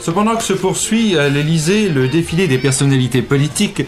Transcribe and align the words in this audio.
Cependant 0.00 0.36
que 0.36 0.42
se 0.42 0.52
poursuit 0.52 1.18
à 1.18 1.28
l'Elysée 1.28 1.88
le 1.88 2.08
défilé 2.08 2.46
des 2.46 2.58
personnalités 2.58 3.22
politiques 3.22 3.82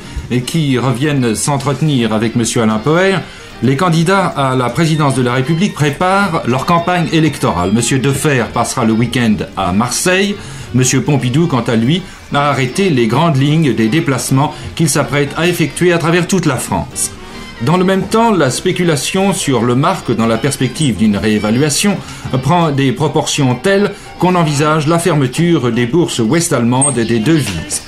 qui 0.46 0.78
reviennent 0.78 1.34
s'entretenir 1.34 2.12
avec 2.12 2.34
M. 2.36 2.44
Alain 2.56 2.78
Poher, 2.78 3.18
les 3.62 3.76
candidats 3.76 4.26
à 4.26 4.56
la 4.56 4.70
présidence 4.70 5.14
de 5.14 5.22
la 5.22 5.34
République 5.34 5.74
préparent 5.74 6.42
leur 6.46 6.66
campagne 6.66 7.08
électorale. 7.12 7.70
M. 7.70 8.00
Defer 8.00 8.44
passera 8.52 8.84
le 8.84 8.92
week-end 8.92 9.36
à 9.56 9.72
Marseille. 9.72 10.34
M. 10.74 10.82
Pompidou, 11.02 11.46
quant 11.46 11.60
à 11.60 11.76
lui, 11.76 12.02
a 12.32 12.50
arrêté 12.50 12.90
les 12.90 13.06
grandes 13.06 13.36
lignes 13.36 13.74
des 13.74 13.88
déplacements 13.88 14.54
qu'il 14.76 14.88
s'apprête 14.88 15.32
à 15.36 15.46
effectuer 15.46 15.92
à 15.92 15.98
travers 15.98 16.26
toute 16.26 16.46
la 16.46 16.56
France. 16.56 17.09
Dans 17.62 17.76
le 17.76 17.84
même 17.84 18.04
temps, 18.08 18.30
la 18.30 18.50
spéculation 18.50 19.34
sur 19.34 19.62
le 19.62 19.74
marque 19.74 20.14
dans 20.16 20.26
la 20.26 20.38
perspective 20.38 20.96
d'une 20.96 21.18
réévaluation 21.18 21.98
prend 22.42 22.70
des 22.70 22.92
proportions 22.92 23.54
telles 23.54 23.92
qu'on 24.18 24.34
envisage 24.34 24.86
la 24.86 24.98
fermeture 24.98 25.70
des 25.70 25.84
bourses 25.84 26.20
ouest-allemandes 26.20 26.96
et 26.96 27.04
des 27.04 27.18
devises. 27.18 27.82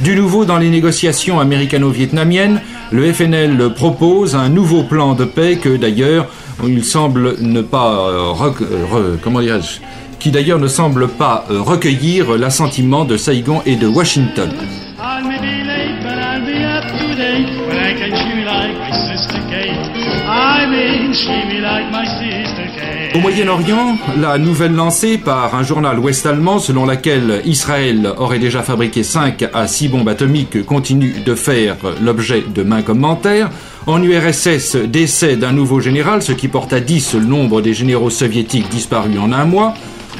Du 0.00 0.14
nouveau 0.14 0.44
dans 0.44 0.58
les 0.58 0.70
négociations 0.70 1.40
américano-vietnamiennes, 1.40 2.60
le 2.92 3.12
FNL 3.12 3.74
propose 3.74 4.36
un 4.36 4.48
nouveau 4.48 4.84
plan 4.84 5.14
de 5.14 5.24
paix 5.24 5.56
que 5.56 5.76
d'ailleurs 5.76 6.28
il 6.64 6.84
semble 6.84 7.40
ne 7.40 7.62
pas 7.62 8.08
euh, 8.08 9.16
comment 9.22 9.40
qui 10.20 10.30
d'ailleurs 10.30 10.58
ne 10.60 10.68
semble 10.68 11.08
pas 11.08 11.44
euh, 11.50 11.60
recueillir 11.60 12.36
l'assentiment 12.38 13.04
de 13.04 13.16
Saigon 13.16 13.62
et 13.66 13.74
de 13.74 13.88
Washington. 13.88 14.50
Au 23.14 23.18
Moyen-Orient, 23.18 23.98
la 24.20 24.38
nouvelle 24.38 24.74
lancée 24.74 25.18
par 25.18 25.54
un 25.54 25.62
journal 25.62 25.98
ouest-allemand 25.98 26.58
selon 26.60 26.86
laquelle 26.86 27.42
Israël 27.44 28.12
aurait 28.18 28.38
déjà 28.38 28.62
fabriqué 28.62 29.02
5 29.02 29.48
à 29.52 29.66
6 29.66 29.88
bombes 29.88 30.08
atomiques 30.08 30.64
continue 30.64 31.20
de 31.24 31.34
faire 31.34 31.76
l'objet 32.00 32.44
de 32.54 32.62
mains 32.62 32.82
commentaires. 32.82 33.50
En 33.86 34.02
URSS, 34.02 34.76
décès 34.76 35.36
d'un 35.36 35.52
nouveau 35.52 35.80
général, 35.80 36.22
ce 36.22 36.32
qui 36.32 36.48
porte 36.48 36.72
à 36.72 36.80
10 36.80 37.14
le 37.14 37.24
nombre 37.24 37.62
des 37.62 37.74
généraux 37.74 38.10
soviétiques 38.10 38.68
disparus 38.68 39.18
en 39.18 39.32
un 39.32 39.44
mois. 39.44 39.74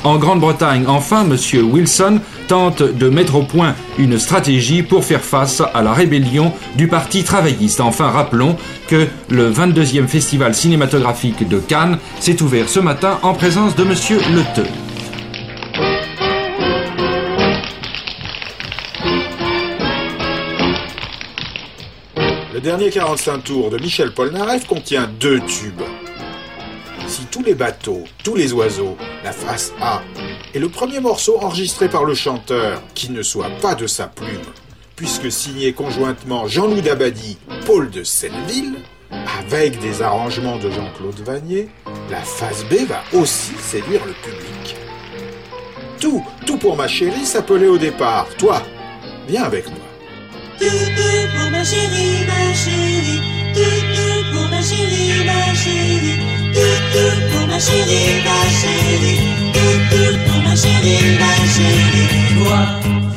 En 0.04 0.16
Grande-Bretagne, 0.16 0.84
enfin, 0.86 1.24
M. 1.28 1.36
Wilson 1.72 2.20
tente 2.46 2.82
de 2.82 3.08
mettre 3.08 3.34
au 3.36 3.42
point 3.42 3.74
une 3.98 4.18
stratégie 4.18 4.82
pour 4.82 5.04
faire 5.04 5.22
face 5.22 5.62
à 5.74 5.82
la 5.82 5.92
rébellion 5.92 6.52
du 6.76 6.88
Parti 6.88 7.24
travailliste. 7.24 7.80
Enfin, 7.80 8.08
rappelons 8.08 8.56
que 8.86 9.06
le 9.28 9.50
22e 9.50 10.06
festival 10.06 10.54
cinématographique 10.54 11.48
de 11.48 11.58
Cannes 11.58 11.98
s'est 12.20 12.40
ouvert 12.42 12.68
ce 12.68 12.80
matin 12.80 13.18
en 13.22 13.34
présence 13.34 13.74
de 13.76 13.82
M. 13.82 13.90
Leteux. 14.34 14.68
Le 22.54 22.60
dernier 22.60 22.90
45 22.90 23.44
tours 23.44 23.70
de 23.70 23.78
Michel 23.78 24.12
Polnareff 24.12 24.66
contient 24.66 25.08
deux 25.20 25.40
tubes 25.40 25.82
tous 27.38 27.44
les 27.44 27.54
bateaux, 27.54 28.02
tous 28.24 28.34
les 28.34 28.52
oiseaux, 28.52 28.96
la 29.22 29.30
face 29.30 29.72
A, 29.80 30.02
et 30.54 30.58
le 30.58 30.68
premier 30.68 30.98
morceau 30.98 31.38
enregistré 31.40 31.88
par 31.88 32.04
le 32.04 32.12
chanteur, 32.12 32.82
qui 32.94 33.12
ne 33.12 33.22
soit 33.22 33.50
pas 33.62 33.76
de 33.76 33.86
sa 33.86 34.08
plume, 34.08 34.42
puisque 34.96 35.30
signé 35.30 35.72
conjointement 35.72 36.48
Jean-Loup 36.48 36.80
Dabadi, 36.80 37.38
Paul 37.64 37.90
de 37.90 38.02
Selleville, 38.02 38.78
avec 39.38 39.78
des 39.78 40.02
arrangements 40.02 40.58
de 40.58 40.68
Jean-Claude 40.68 41.20
Vanier, 41.20 41.68
la 42.10 42.22
face 42.22 42.64
B 42.64 42.88
va 42.88 43.04
aussi 43.12 43.52
séduire 43.60 44.04
le 44.04 44.14
public. 44.14 44.76
Tout, 46.00 46.24
tout 46.44 46.58
pour 46.58 46.76
ma 46.76 46.88
chérie 46.88 47.24
s'appelait 47.24 47.68
au 47.68 47.78
départ, 47.78 48.26
toi, 48.36 48.64
viens 49.28 49.44
avec 49.44 49.66
moi. 49.68 49.78
Pour 54.32 54.48
ma 54.50 54.62
chérie, 54.62 55.24
ma 55.24 55.54
chérie 55.54 56.38
pour 57.30 57.46
ma 57.46 57.58
chérie, 57.58 58.22
ma 58.24 58.38
chérie, 58.60 59.18
pour 60.26 60.42
ma 60.42 60.54
chérie, 60.56 61.18
ma 61.18 61.32
chérie. 61.54 62.08
Toi, 62.38 62.60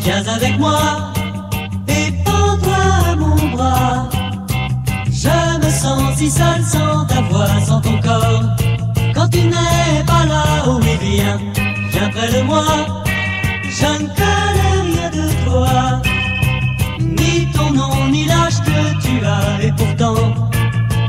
viens 0.01 0.27
avec 0.35 0.59
moi 0.59 1.13
et 1.87 2.11
prends-toi 2.23 2.83
à 3.11 3.15
mon 3.15 3.35
bras. 3.55 4.09
Je 5.07 5.65
me 5.65 5.69
sens 5.69 6.17
si 6.17 6.29
seul 6.29 6.63
sans 6.63 7.05
ta 7.05 7.21
voix, 7.21 7.61
sans 7.65 7.81
ton 7.81 7.99
corps. 8.01 8.43
Quand 9.13 9.27
tu 9.29 9.41
n'es 9.41 10.03
pas 10.05 10.25
là, 10.25 10.43
oh 10.67 10.79
mais 10.83 10.97
viens, 11.01 11.39
viens 11.91 12.09
près 12.09 12.31
de 12.31 12.41
moi. 12.43 12.65
Je 13.63 13.85
ne 13.85 14.07
connais 14.19 14.81
rien 14.89 15.09
de 15.09 15.45
toi, 15.45 16.01
et 19.61 19.71
pourtant 19.77 20.15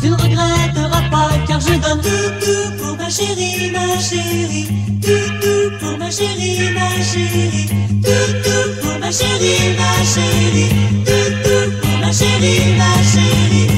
tu 0.00 0.08
ne 0.10 0.14
regretteras 0.16 1.08
pas 1.10 1.30
car 1.46 1.60
je 1.60 1.74
donne 1.74 2.00
tout, 2.02 2.82
pour 2.82 2.96
ma 2.96 3.08
chérie, 3.08 3.70
ma 3.70 3.98
chérie, 3.98 4.68
tout, 5.00 5.30
tout 5.40 5.78
pour 5.80 5.96
ma 5.98 6.10
chérie, 6.10 6.72
ma 6.74 6.88
chérie, 7.02 7.68
tout, 8.02 8.32
tout 8.44 8.70
pour 8.82 8.98
ma 8.98 9.10
chérie, 9.12 9.76
ma 9.78 9.92
chérie, 10.04 10.70
tout, 11.06 11.32
tout 11.44 11.70
pour 11.80 11.98
ma 12.00 12.12
chérie, 12.12 12.74
ma 12.76 12.92
chérie. 13.12 13.68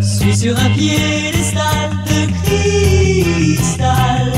Je 0.00 0.06
suis 0.06 0.36
sur 0.36 0.56
un 0.56 0.70
piédestal 0.70 1.90
de 2.06 2.20
cristal 2.44 4.32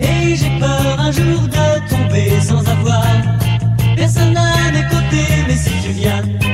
et 0.00 0.36
j'ai 0.36 0.58
peur 0.60 1.00
un 1.00 1.10
jour 1.10 1.40
de 1.42 1.88
tomber 1.88 2.40
sans 2.40 2.60
avoir 2.60 3.04
personne 3.96 4.36
à 4.36 4.70
mes 4.70 4.84
côtés. 4.84 5.32
Mais 5.48 5.56
si 5.56 5.70
viens, 5.92 6.22
viens 6.22 6.47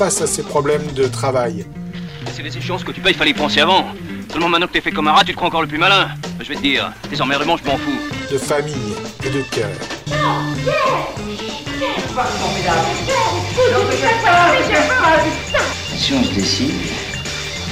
face 0.00 0.22
à 0.22 0.26
ses 0.26 0.42
problèmes 0.42 0.86
de 0.94 1.06
travail. 1.06 1.66
C'est 2.32 2.42
les 2.42 2.56
échéances 2.56 2.84
que 2.84 2.90
tu 2.90 3.02
payes, 3.02 3.12
il 3.12 3.18
fallait 3.18 3.32
y 3.32 3.34
penser 3.34 3.60
avant. 3.60 3.84
Seulement 4.32 4.48
maintenant 4.48 4.66
que 4.66 4.72
t'es 4.72 4.80
fait 4.80 4.92
comme 4.92 5.08
un 5.08 5.12
rat, 5.12 5.24
tu 5.24 5.32
te 5.32 5.36
crois 5.36 5.48
encore 5.48 5.60
le 5.60 5.68
plus 5.68 5.76
malin. 5.76 6.08
Je 6.40 6.48
vais 6.48 6.54
te 6.54 6.62
dire, 6.62 6.90
tes 7.10 7.20
emmerdements, 7.20 7.58
je 7.58 7.64
m'en 7.64 7.76
fous. 7.76 8.00
de 8.32 8.38
famille 8.38 8.94
et 9.22 9.28
de 9.28 9.42
cœur. 9.42 9.68
Si 15.98 16.14
on 16.14 16.24
se 16.24 16.32
décide, 16.32 16.72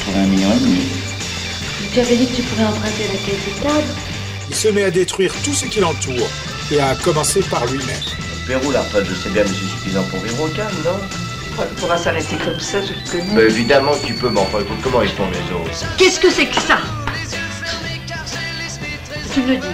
pour 0.04 0.14
un 0.14 0.26
million 0.26 0.52
et 0.52 0.60
demi. 0.60 0.82
Tu 1.94 2.00
avais 2.00 2.14
dit 2.14 2.26
que 2.26 2.36
tu 2.36 2.42
pourrais 2.42 2.66
emprunter 2.66 3.04
la 3.04 3.18
caisse 3.24 3.46
de 3.46 3.62
table. 3.62 3.94
Il 4.50 4.54
se 4.54 4.68
met 4.68 4.84
à 4.84 4.90
détruire 4.90 5.32
tout 5.42 5.54
ce 5.54 5.64
qui 5.64 5.80
l'entoure, 5.80 6.28
et 6.70 6.78
à 6.78 6.94
commencer 6.96 7.40
par 7.40 7.64
lui-même. 7.64 8.02
Pérou, 8.46 8.70
la 8.70 8.82
retraite, 8.82 9.06
je 9.08 9.14
sais 9.14 9.30
bien, 9.30 9.44
mais 9.44 9.48
c'est 9.48 9.78
suffisant 9.78 10.02
pour 10.10 10.20
vivre 10.20 10.42
au 10.42 10.48
calme, 10.48 10.76
non? 10.84 11.17
Pour 11.78 11.90
un 11.90 11.96
s'arrêter 11.96 12.36
comme 12.36 12.60
ça, 12.60 12.78
je 12.80 12.92
te 12.92 13.10
connais. 13.10 13.34
Mais 13.34 13.42
évidemment 13.42 13.92
tu 14.04 14.14
peux, 14.14 14.28
mais 14.30 14.40
enfin, 14.40 14.60
écoute, 14.60 14.78
comment 14.82 15.02
ils 15.02 15.08
font 15.08 15.28
les 15.32 15.54
autres 15.54 15.96
Qu'est-ce 15.96 16.20
que 16.20 16.30
c'est 16.30 16.46
que 16.46 16.60
ça? 16.60 16.78
Tu 19.34 19.40
me 19.40 19.48
le 19.48 19.56
dis. 19.56 19.66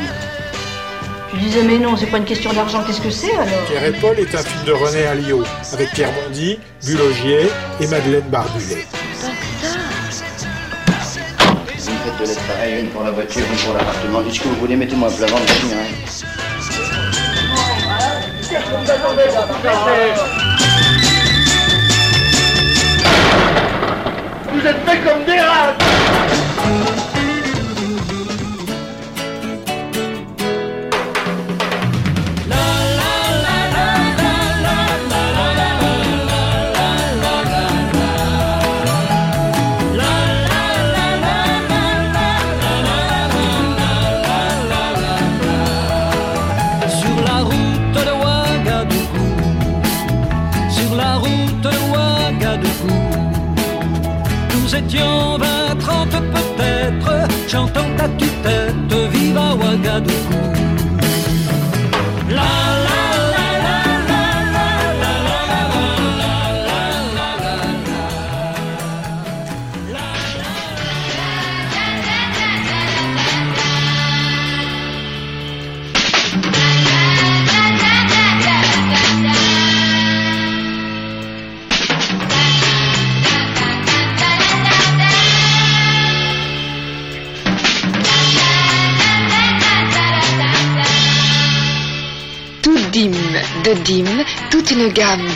Tu 1.31 1.37
disais, 1.37 1.63
mais 1.63 1.79
non, 1.79 1.97
c'est 1.97 2.07
pas 2.07 2.19
une 2.19 2.25
question 2.25 2.53
d'argent, 2.53 2.83
qu'est-ce 2.87 3.01
que 3.01 3.11
c'est 3.11 3.35
alors? 3.35 3.65
Pierre 3.67 3.85
et 3.85 3.93
Paul 3.93 4.19
est 4.19 4.35
un 4.35 4.43
film 4.43 4.65
de 4.65 4.73
René 4.73 5.05
Alliot, 5.07 5.45
avec 5.73 5.91
Pierre 5.91 6.11
Bondy, 6.13 6.59
Bulogier 6.87 7.51
et 7.81 7.87
Madeleine 7.87 8.29
Barbulet. 8.31 8.87
Vous 11.77 11.91
me 11.91 11.99
faites 11.99 12.19
de 12.21 12.27
l'aide 12.27 12.39
pareil, 12.47 12.81
une 12.81 12.89
pour 12.89 13.03
la 13.03 13.11
voiture, 13.11 13.43
une 13.51 13.59
pour 13.59 13.75
l'appartement. 13.75 14.23
Dites 14.23 14.35
ce 14.35 14.41
que 14.41 14.49
vous 14.49 14.57
voulez, 14.57 14.77
mettez-moi 14.77 15.09
un 15.09 15.13
plat 15.13 15.27
ventre, 15.27 15.53
je 20.01 20.44
Vous 24.55 24.65
êtes 24.65 24.77
faits 24.87 25.05
comme 25.05 25.25
des 25.25 25.41
rats. 25.41 27.04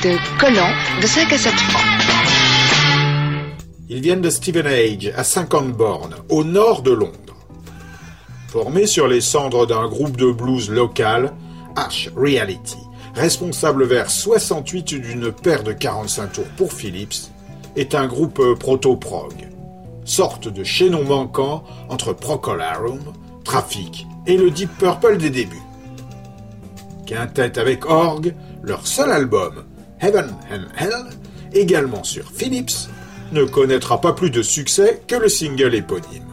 De 0.03 0.17
collants 0.39 0.75
de 1.01 1.07
5 1.07 1.33
à 1.33 1.39
7 1.39 1.53
francs. 1.53 1.83
Ils 3.89 4.01
viennent 4.01 4.21
de 4.21 4.31
Stevenage, 4.31 5.13
à 5.17 5.25
50 5.25 5.73
bornes, 5.73 6.15
au 6.29 6.45
nord 6.45 6.83
de 6.83 6.93
Londres. 6.93 7.37
Formés 8.49 8.87
sur 8.87 9.09
les 9.09 9.21
cendres 9.21 9.67
d'un 9.67 9.89
groupe 9.89 10.17
de 10.17 10.31
blues 10.31 10.71
local, 10.71 11.33
Ash 11.75 12.11
Reality, 12.17 12.79
responsable 13.15 13.85
vers 13.85 14.11
68 14.11 14.95
d'une 14.95 15.33
paire 15.33 15.65
de 15.65 15.73
45 15.73 16.33
tours 16.33 16.49
pour 16.57 16.73
Philips, 16.73 17.31
est 17.77 17.95
un 17.95 18.07
groupe 18.07 18.43
proto-prog, 18.59 19.49
sorte 20.05 20.49
de 20.49 20.65
chaînon 20.65 21.05
manquant 21.05 21.65
entre 21.89 22.13
Procolarum, 22.13 23.01
Traffic 23.45 24.07
et 24.27 24.37
le 24.37 24.51
Deep 24.51 24.71
Purple 24.79 25.17
des 25.17 25.31
débuts. 25.31 25.63
Quintette 27.07 27.59
avec 27.59 27.87
orgue, 27.87 28.35
leur 28.63 28.87
seul 28.87 29.11
album, 29.11 29.65
Heaven 30.01 30.35
and 30.51 30.67
Hell, 30.77 31.07
également 31.53 32.05
sur 32.05 32.31
Philips, 32.31 32.89
ne 33.33 33.45
connaîtra 33.45 34.01
pas 34.01 34.13
plus 34.13 34.31
de 34.31 34.43
succès 34.43 35.03
que 35.07 35.17
le 35.17 35.29
single 35.29 35.75
éponyme. 35.75 36.25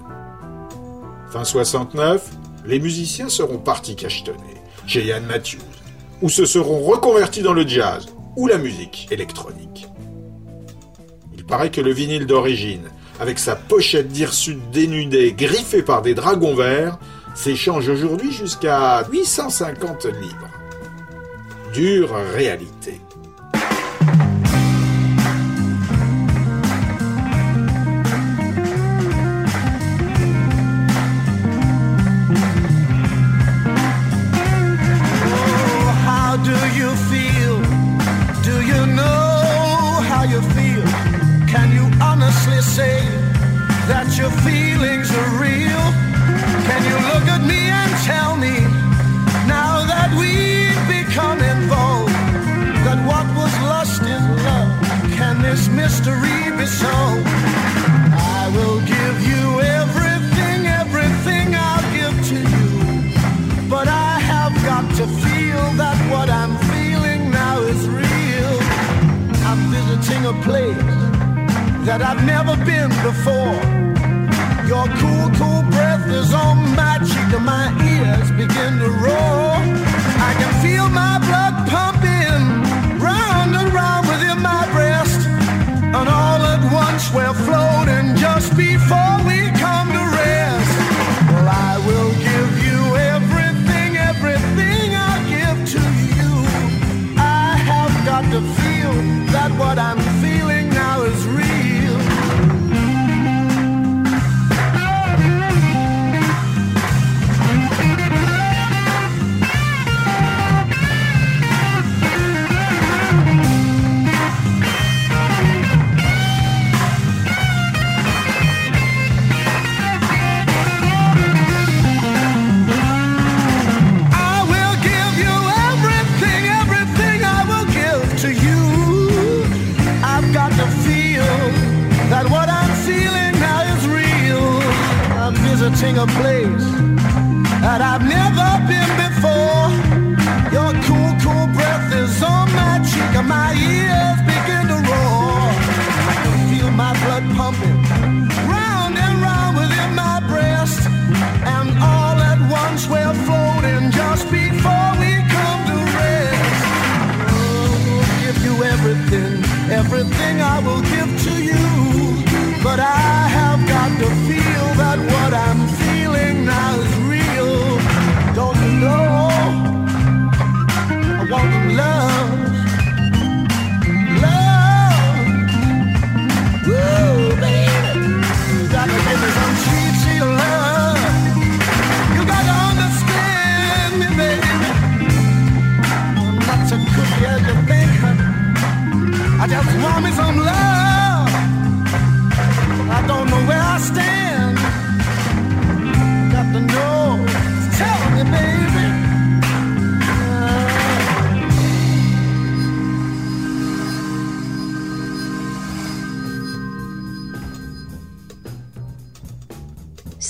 Fin 1.32 1.44
69, 1.44 2.30
les 2.66 2.80
musiciens 2.80 3.30
seront 3.30 3.58
partis 3.58 3.96
cachetonner 3.96 4.62
chez 4.88 5.06
Ian 5.06 5.22
Matthews, 5.22 5.60
ou 6.22 6.30
se 6.30 6.46
seront 6.46 6.84
reconvertis 6.84 7.42
dans 7.42 7.54
le 7.54 7.68
jazz 7.68 8.08
ou 8.36 8.48
la 8.48 8.58
musique 8.58 9.08
électronique. 9.12 9.88
Il 11.36 11.46
paraît 11.46 11.72
que 11.72 11.82
le 11.82 11.92
vinyle 11.92 12.26
d'origine, 12.26 12.90
avec 13.20 13.40
sa 13.40 13.56
pochette 13.56 14.10
d'hirsute 14.10 14.72
dénudée 14.72 15.34
griffée 15.34 15.84
par 15.84 16.02
des 16.02 16.14
dragons 16.14 16.56
verts, 16.56 17.00
s'échange 17.34 17.90
aujourd'hui 17.90 18.32
jusqu'à 18.32 19.06
850 19.12 20.06
livres. 20.06 20.50
Dure 21.74 22.16
réalité. 22.34 23.02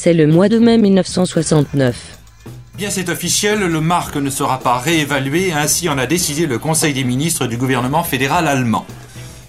C'est 0.06 0.14
le 0.14 0.28
mois 0.28 0.50
de 0.50 0.60
mai 0.60 0.78
1969. 0.78 1.96
Bien 2.78 2.92
c'est 2.92 3.10
officiel, 3.10 3.62
le 3.62 3.82
marque 3.82 4.18
ne 4.18 4.30
sera 4.30 4.60
pas 4.60 4.78
réévalué, 4.78 5.52
ainsi 5.52 5.90
en 5.90 5.98
a 5.98 6.06
décidé 6.06 6.46
le 6.46 6.60
Conseil 6.60 6.94
des 6.94 7.04
ministres 7.04 7.48
du 7.48 7.58
gouvernement 7.58 8.04
fédéral 8.04 8.48
allemand. 8.48 8.86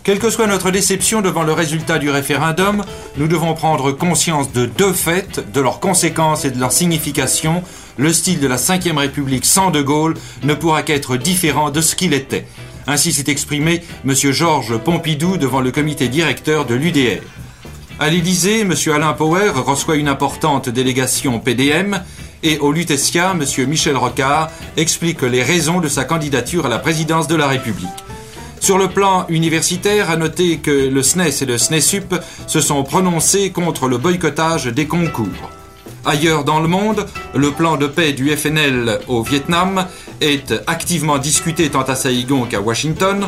Quelle 0.03 0.19
que 0.19 0.31
soit 0.31 0.47
notre 0.47 0.71
déception 0.71 1.21
devant 1.21 1.43
le 1.43 1.53
résultat 1.53 1.99
du 1.99 2.09
référendum, 2.09 2.85
nous 3.19 3.29
devons 3.29 3.53
prendre 3.53 3.93
conscience 3.93 4.51
de 4.51 4.65
deux 4.65 4.95
faits, 4.95 5.45
de 5.53 5.61
leurs 5.61 5.79
conséquences 5.79 6.47
et 6.47 6.51
de 6.51 6.59
leur 6.59 6.73
signification. 6.73 7.63
Le 7.99 8.11
style 8.11 8.41
de 8.41 8.47
la 8.47 8.57
Ve 8.57 8.97
République 8.97 9.45
sans 9.45 9.71
De 9.71 9.83
Gaulle 9.83 10.15
ne 10.43 10.55
pourra 10.55 10.83
qu'être 10.83 11.19
différent 11.19 11.71
de 11.71 11.83
ce 11.83 11.95
qu'il 11.95 12.15
était. 12.15 12.47
Ainsi 12.87 13.13
s'est 13.13 13.31
exprimé 13.31 13.83
M. 14.07 14.15
Georges 14.33 14.79
Pompidou 14.79 15.37
devant 15.37 15.61
le 15.61 15.71
comité 15.71 16.09
directeur 16.09 16.65
de 16.65 16.75
l'UDR. 16.75 17.21
À 17.99 18.11
l'Élysée, 18.11 18.61
M. 18.61 18.75
Alain 18.95 19.15
Power 19.15 19.53
reçoit 19.55 19.97
une 19.97 20.09
importante 20.09 20.69
délégation 20.69 21.39
PDM 21.39 21.99
et 22.43 22.59
au 22.59 22.71
Lutetia, 22.71 23.33
M. 23.33 23.67
Michel 23.67 23.97
Rocard 23.97 24.51
explique 24.77 25.23
les 25.23 25.43
raisons 25.43 25.81
de 25.81 25.89
sa 25.89 26.05
candidature 26.05 26.67
à 26.67 26.69
la 26.69 26.79
présidence 26.79 27.27
de 27.27 27.37
la 27.37 27.47
République. 27.47 27.89
Sur 28.61 28.77
le 28.77 28.89
plan 28.89 29.25
universitaire, 29.31 30.11
à 30.11 30.17
noter 30.19 30.59
que 30.59 30.71
le 30.71 31.03
SNES 31.03 31.43
et 31.43 31.47
le 31.47 31.57
SNESUP 31.57 32.15
se 32.47 32.61
sont 32.61 32.85
prononcés 32.85 33.51
contre 33.51 33.89
le 33.89 33.97
boycottage 33.97 34.67
des 34.67 34.87
concours. 34.87 35.51
Ailleurs 36.05 36.45
dans 36.45 36.61
le 36.61 36.69
monde, 36.69 37.07
le 37.35 37.51
plan 37.51 37.79
de 37.79 37.87
paix 37.87 38.13
du 38.13 38.29
FNL 38.37 39.01
au 39.09 39.23
Vietnam 39.23 39.87
est 40.21 40.53
activement 40.67 41.17
discuté 41.17 41.71
tant 41.71 41.83
à 41.83 41.95
Saïgon 41.95 42.45
qu'à 42.45 42.61
Washington. 42.61 43.27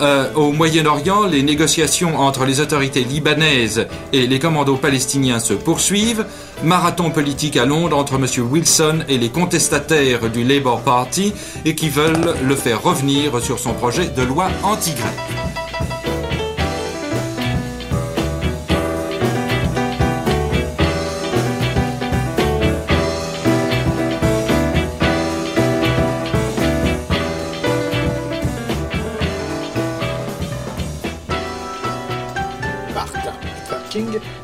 Euh, 0.00 0.32
au 0.34 0.52
Moyen-Orient, 0.52 1.26
les 1.26 1.42
négociations 1.42 2.18
entre 2.18 2.44
les 2.44 2.60
autorités 2.60 3.02
libanaises 3.02 3.86
et 4.12 4.26
les 4.26 4.38
commandos 4.38 4.76
palestiniens 4.76 5.40
se 5.40 5.54
poursuivent. 5.54 6.24
Marathon 6.62 7.10
politique 7.10 7.56
à 7.56 7.64
Londres 7.64 7.96
entre 7.96 8.14
M. 8.14 8.26
Wilson 8.50 9.00
et 9.08 9.18
les 9.18 9.30
contestataires 9.30 10.30
du 10.30 10.44
Labour 10.44 10.80
Party 10.80 11.32
et 11.64 11.74
qui 11.74 11.88
veulent 11.88 12.34
le 12.42 12.54
faire 12.54 12.82
revenir 12.82 13.42
sur 13.42 13.58
son 13.58 13.74
projet 13.74 14.06
de 14.06 14.22
loi 14.22 14.48
anti-grève. 14.62 15.67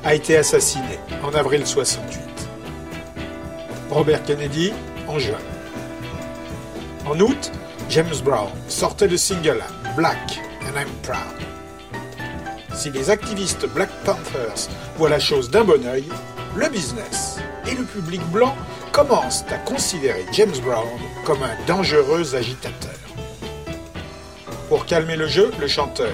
A 0.05 0.15
été 0.15 0.37
assassiné 0.37 0.99
en 1.23 1.35
avril 1.35 1.67
68. 1.67 2.21
Robert 3.91 4.23
Kennedy 4.25 4.73
en 5.09 5.19
juin. 5.19 5.39
En 7.07 7.19
août, 7.21 7.53
James 7.89 8.15
Brown 8.23 8.51
sortait 8.69 9.09
le 9.09 9.17
single 9.17 9.63
Black 9.97 10.41
and 10.63 10.79
I'm 10.79 10.89
Proud. 11.03 11.19
Si 12.75 12.91
les 12.91 13.09
activistes 13.09 13.67
Black 13.67 13.91
Panthers 14.05 14.69
voient 14.97 15.09
la 15.09 15.21
chose 15.21 15.51
d'un 15.51 15.65
bon 15.65 15.87
œil, 15.87 16.09
le 16.57 16.69
business 16.69 17.39
et 17.67 17.75
le 17.75 17.85
public 17.85 18.21
blanc 18.31 18.55
commencent 18.93 19.45
à 19.51 19.59
considérer 19.59 20.25
James 20.33 20.57
Brown 20.65 20.87
comme 21.25 21.43
un 21.43 21.57
dangereux 21.67 22.35
agitateur. 22.35 22.91
Pour 24.69 24.87
calmer 24.87 25.17
le 25.17 25.29
jeu, 25.29 25.51
le 25.61 25.69
chanteur, 25.69 26.13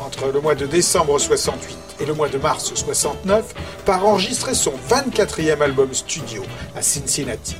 entre 0.00 0.30
le 0.32 0.40
mois 0.40 0.54
de 0.54 0.66
décembre 0.66 1.18
68 1.18 1.83
et 2.00 2.06
le 2.06 2.14
mois 2.14 2.28
de 2.28 2.38
mars 2.38 2.72
69, 2.74 3.54
part 3.84 4.06
enregistrer 4.06 4.54
son 4.54 4.72
24e 4.88 5.60
album 5.60 5.92
studio 5.92 6.42
à 6.76 6.82
Cincinnati, 6.82 7.56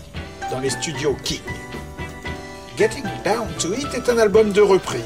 dans 0.51 0.61
les 0.61 0.71
studios 0.71 1.17
King. 1.25 1.41
Getting 2.77 3.05
Down 3.25 3.47
to 3.59 3.73
It 3.73 3.95
est 3.95 4.09
un 4.09 4.19
album 4.19 4.53
de 4.53 4.61
reprise, 4.61 5.01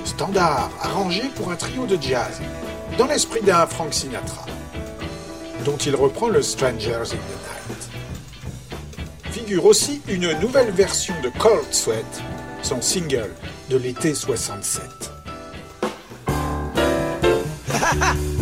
de 0.00 0.06
standard 0.06 0.70
arrangé 0.82 1.22
pour 1.34 1.50
un 1.50 1.56
trio 1.56 1.86
de 1.86 1.96
jazz, 2.00 2.40
dans 2.98 3.06
l'esprit 3.06 3.42
d'un 3.42 3.66
Frank 3.66 3.94
Sinatra, 3.94 4.44
dont 5.64 5.76
il 5.78 5.96
reprend 5.96 6.28
le 6.28 6.42
Strangers 6.42 7.12
in 7.12 7.16
the 7.16 7.38
Night. 7.70 7.88
Figure 9.32 9.64
aussi 9.64 10.02
une 10.08 10.32
nouvelle 10.40 10.70
version 10.70 11.14
de 11.22 11.30
Cold 11.38 11.72
Sweat, 11.72 12.22
son 12.62 12.82
single 12.82 13.30
de 13.70 13.76
l'été 13.78 14.14
67. 14.14 14.84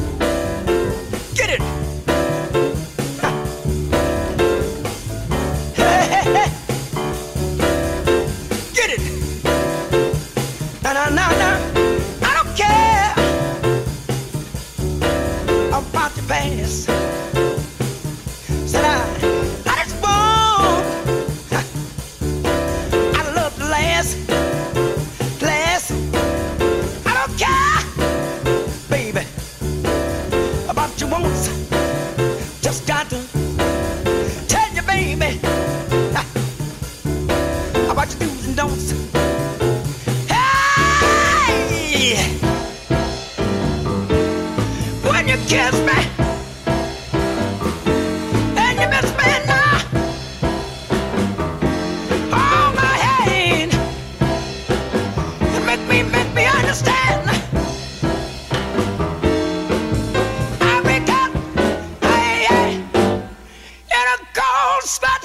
cold 64.85 65.24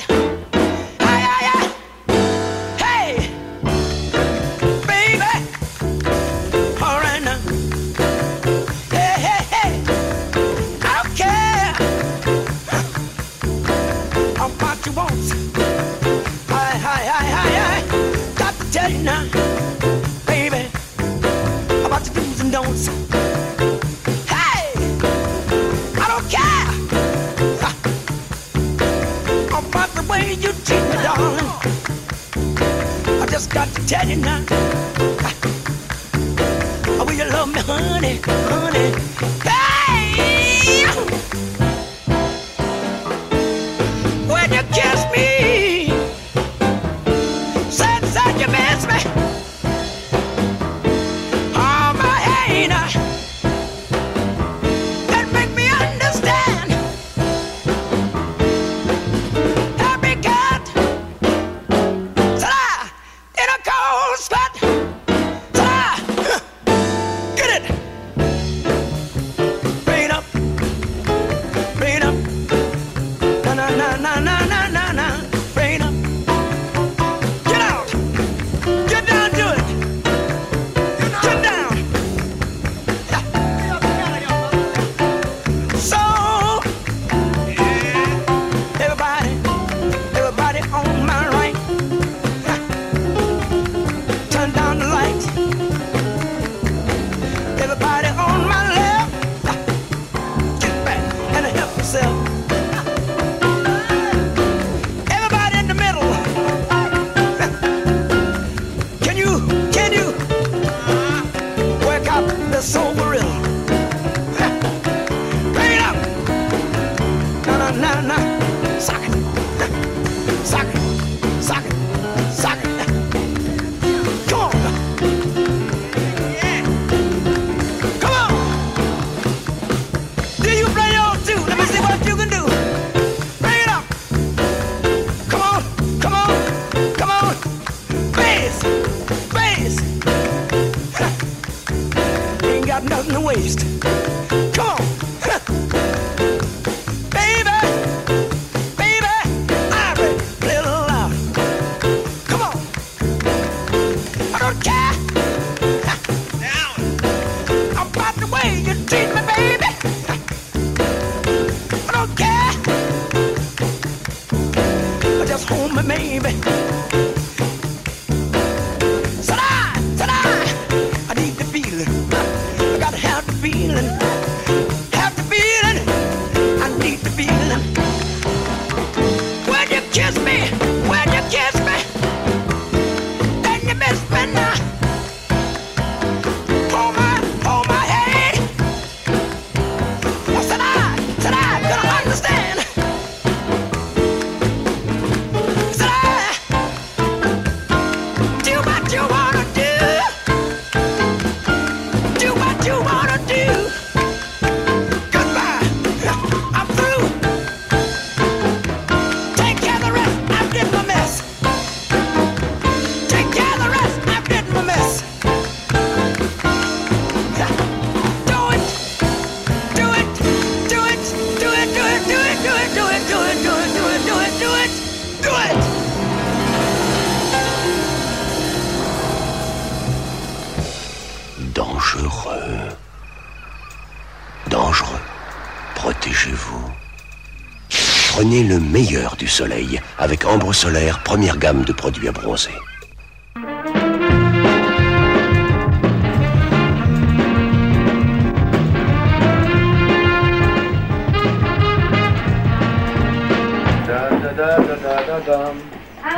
avec 239.97 240.25
Ambre 240.25 240.53
Solaire, 240.53 241.01
première 241.03 241.37
gamme 241.37 241.63
de 241.63 241.71
produits 241.71 242.09
à 242.09 242.11
bronzer. 242.11 242.51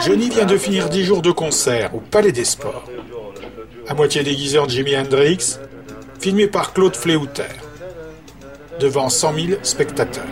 Johnny 0.04 0.30
vient 0.30 0.46
de 0.46 0.58
finir 0.58 0.90
10 0.90 1.04
jours 1.04 1.22
de 1.22 1.32
concert 1.32 1.94
au 1.94 2.00
Palais 2.00 2.32
des 2.32 2.46
Sports. 2.46 2.86
À 3.88 3.94
moitié 3.94 4.24
déguisé 4.24 4.58
en 4.58 4.68
Jimi 4.68 4.98
Hendrix, 4.98 5.60
filmé 6.20 6.48
par 6.48 6.74
Claude 6.74 6.96
Fléouter. 6.96 7.44
Devant 8.80 9.10
100 9.10 9.34
000 9.36 9.48
spectateurs. 9.62 10.24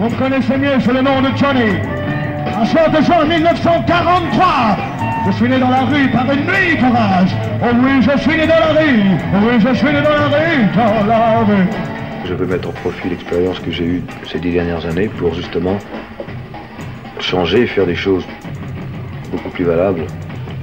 Vous 0.00 0.08
me 0.08 0.16
connaissez 0.16 0.56
mieux 0.56 0.80
sous 0.80 0.92
le 0.92 1.02
nom 1.02 1.20
de 1.20 1.28
Johnny. 1.36 1.76
Un 2.56 2.64
soir 2.64 2.90
de 2.90 3.02
juin 3.02 3.22
1943, 3.26 4.46
je 5.26 5.32
suis 5.32 5.46
né 5.46 5.58
dans 5.58 5.68
la 5.68 5.82
rue 5.82 6.08
par 6.08 6.24
une 6.32 6.46
nuit 6.46 6.78
d'orage. 6.80 7.36
Oh 7.62 7.66
oui, 7.84 8.00
je 8.00 8.18
suis 8.18 8.34
né 8.38 8.46
dans 8.46 8.60
la 8.60 8.80
rue. 8.80 9.02
Oh 9.34 9.38
oui, 9.42 9.60
je 9.60 9.74
suis 9.74 9.88
né 9.88 10.00
dans 10.00 10.08
la 10.08 10.28
rue, 10.28 10.64
dans 10.74 11.06
la 11.06 11.38
rue. 11.40 11.68
Je 12.24 12.32
veux 12.32 12.46
mettre 12.46 12.70
au 12.70 12.72
profit 12.72 13.10
l'expérience 13.10 13.58
que 13.58 13.70
j'ai 13.70 13.84
eue 13.84 14.02
ces 14.26 14.38
dix 14.38 14.52
dernières 14.52 14.86
années 14.86 15.08
pour 15.08 15.34
justement 15.34 15.76
changer 17.18 17.66
faire 17.66 17.84
des 17.84 17.94
choses 17.94 18.24
beaucoup 19.30 19.50
plus 19.50 19.64
valables. 19.64 20.06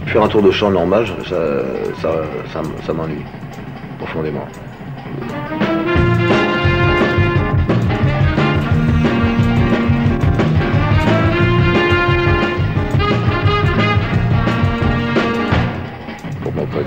Faire 0.08 0.24
un 0.24 0.30
tour 0.30 0.42
de 0.42 0.50
chant 0.50 0.72
normal, 0.72 1.06
ça, 1.30 1.36
ça, 2.02 2.10
ça, 2.52 2.62
ça 2.88 2.92
m'ennuie 2.94 3.24
profondément. 4.00 4.48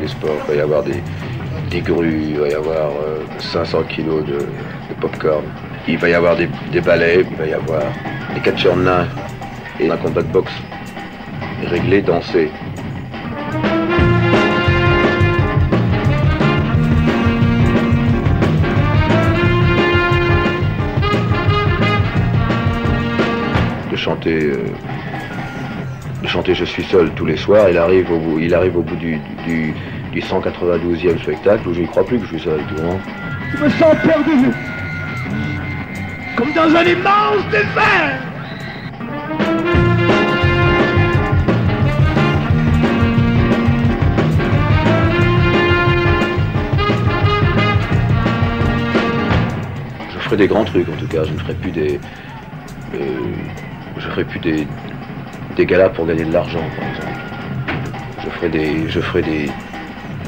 Des 0.00 0.08
sports, 0.08 0.36
il 0.48 0.48
va 0.48 0.54
y 0.56 0.60
avoir 0.60 0.82
des, 0.82 1.02
des 1.70 1.80
grues, 1.80 2.22
il 2.30 2.40
va 2.40 2.48
y 2.48 2.54
avoir 2.54 2.90
euh, 2.90 3.22
500 3.38 3.82
kilos 3.84 4.24
de, 4.24 4.38
de 4.38 4.94
popcorn, 5.00 5.44
il 5.86 5.98
va 5.98 6.08
y 6.08 6.14
avoir 6.14 6.36
des, 6.36 6.48
des 6.72 6.80
balais, 6.80 7.24
il 7.30 7.36
va 7.36 7.46
y 7.46 7.52
avoir 7.52 7.82
des 8.34 8.40
catcheurs 8.40 8.76
nains 8.76 9.06
et 9.78 9.90
un 9.90 9.96
combat 9.96 10.22
de 10.22 10.28
boxe 10.28 10.52
réglé, 11.66 12.02
dansé. 12.02 12.50
De 23.90 23.96
chanter, 23.96 24.42
euh, 24.44 24.64
chanter 26.30 26.54
Je 26.54 26.64
suis 26.64 26.84
seul 26.84 27.10
tous 27.16 27.26
les 27.26 27.36
soirs, 27.36 27.68
il 27.70 27.76
arrive 27.76 28.10
au 28.12 28.18
bout, 28.18 28.38
il 28.38 28.54
arrive 28.54 28.76
au 28.76 28.82
bout 28.82 28.94
du, 28.96 29.18
du, 29.46 29.74
du 30.12 30.20
192e 30.20 31.20
spectacle 31.20 31.68
où 31.68 31.74
je 31.74 31.80
n'y 31.80 31.86
crois 31.88 32.04
plus 32.06 32.18
que 32.18 32.24
je 32.26 32.36
suis 32.36 32.40
seul 32.40 32.60
tout 32.68 32.76
le 32.76 32.82
monde. 32.82 33.00
Je 33.52 33.64
me 33.64 33.68
sens 33.70 33.96
perdu. 34.04 34.52
Comme 36.36 36.52
dans 36.52 36.76
un 36.76 36.84
immense 36.84 37.44
désert. 37.50 38.20
Je 50.12 50.18
ferai 50.18 50.36
des 50.36 50.46
grands 50.46 50.64
trucs 50.64 50.88
en 50.88 50.96
tout 50.96 51.06
cas, 51.08 51.24
je 51.24 51.32
ne 51.32 51.38
ferai 51.38 51.54
plus 51.54 51.72
des. 51.72 52.00
euh, 52.94 52.98
je 53.98 54.08
ferai 54.08 54.24
plus 54.24 54.38
des, 54.40 54.66
galas 55.66 55.90
pour 55.90 56.06
gagner 56.06 56.24
de 56.24 56.32
l'argent 56.32 56.64
par 56.76 56.88
exemple. 56.88 57.18
Je 58.24 58.30
ferai 58.30 58.48
des. 58.48 58.88
Je 58.88 59.00
ferai 59.00 59.22
des, 59.22 59.50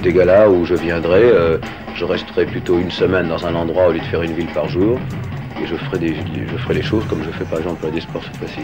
des 0.02 0.12
galas 0.12 0.48
où 0.48 0.64
je 0.64 0.74
viendrai, 0.74 1.22
euh, 1.22 1.58
je 1.94 2.04
resterai 2.04 2.46
plutôt 2.46 2.78
une 2.78 2.90
semaine 2.90 3.28
dans 3.28 3.46
un 3.46 3.54
endroit 3.54 3.88
au 3.88 3.92
lieu 3.92 4.00
de 4.00 4.04
faire 4.04 4.22
une 4.22 4.32
ville 4.32 4.52
par 4.52 4.68
jour. 4.68 4.98
Et 5.62 5.66
je 5.66 5.76
ferai 5.76 5.98
des, 5.98 6.14
je 6.50 6.56
ferai 6.56 6.74
les 6.74 6.82
choses 6.82 7.04
comme 7.08 7.22
je 7.22 7.30
fais 7.30 7.44
par 7.44 7.58
exemple 7.58 7.86
à 7.86 7.90
des 7.90 8.00
sports 8.00 8.22
cette 8.24 8.36
fois-ci. 8.36 8.62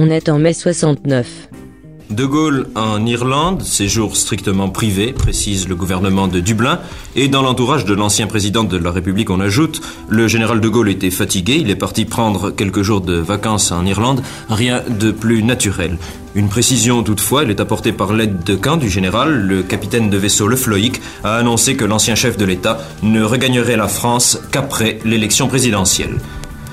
On 0.00 0.10
est 0.10 0.28
en 0.28 0.38
mai 0.38 0.52
69. 0.52 1.26
De 2.10 2.24
Gaulle 2.24 2.68
en 2.76 3.04
Irlande, 3.04 3.62
séjour 3.62 4.16
strictement 4.16 4.68
privé, 4.68 5.12
précise 5.12 5.68
le 5.68 5.74
gouvernement 5.74 6.28
de 6.28 6.38
Dublin, 6.38 6.78
et 7.16 7.26
dans 7.26 7.42
l'entourage 7.42 7.84
de 7.84 7.94
l'ancien 7.94 8.28
président 8.28 8.62
de 8.62 8.76
la 8.76 8.92
République, 8.92 9.28
on 9.28 9.40
ajoute, 9.40 9.80
le 10.08 10.28
général 10.28 10.60
de 10.60 10.68
Gaulle 10.68 10.88
était 10.88 11.10
fatigué, 11.10 11.56
il 11.60 11.68
est 11.68 11.74
parti 11.74 12.04
prendre 12.04 12.52
quelques 12.52 12.82
jours 12.82 13.00
de 13.00 13.14
vacances 13.14 13.72
en 13.72 13.84
Irlande, 13.84 14.22
rien 14.48 14.84
de 14.88 15.10
plus 15.10 15.42
naturel. 15.42 15.98
Une 16.36 16.48
précision 16.48 17.02
toutefois, 17.02 17.42
elle 17.42 17.50
est 17.50 17.58
apportée 17.58 17.90
par 17.90 18.12
l'aide 18.12 18.44
de 18.44 18.54
camp 18.54 18.76
du 18.76 18.88
général, 18.88 19.48
le 19.48 19.64
capitaine 19.64 20.10
de 20.10 20.16
vaisseau 20.16 20.46
Le 20.46 20.54
Floïc 20.54 21.00
a 21.24 21.34
annoncé 21.34 21.74
que 21.74 21.84
l'ancien 21.84 22.14
chef 22.14 22.36
de 22.36 22.44
l'État 22.44 22.78
ne 23.02 23.24
regagnerait 23.24 23.76
la 23.76 23.88
France 23.88 24.38
qu'après 24.52 25.00
l'élection 25.04 25.48
présidentielle. 25.48 26.20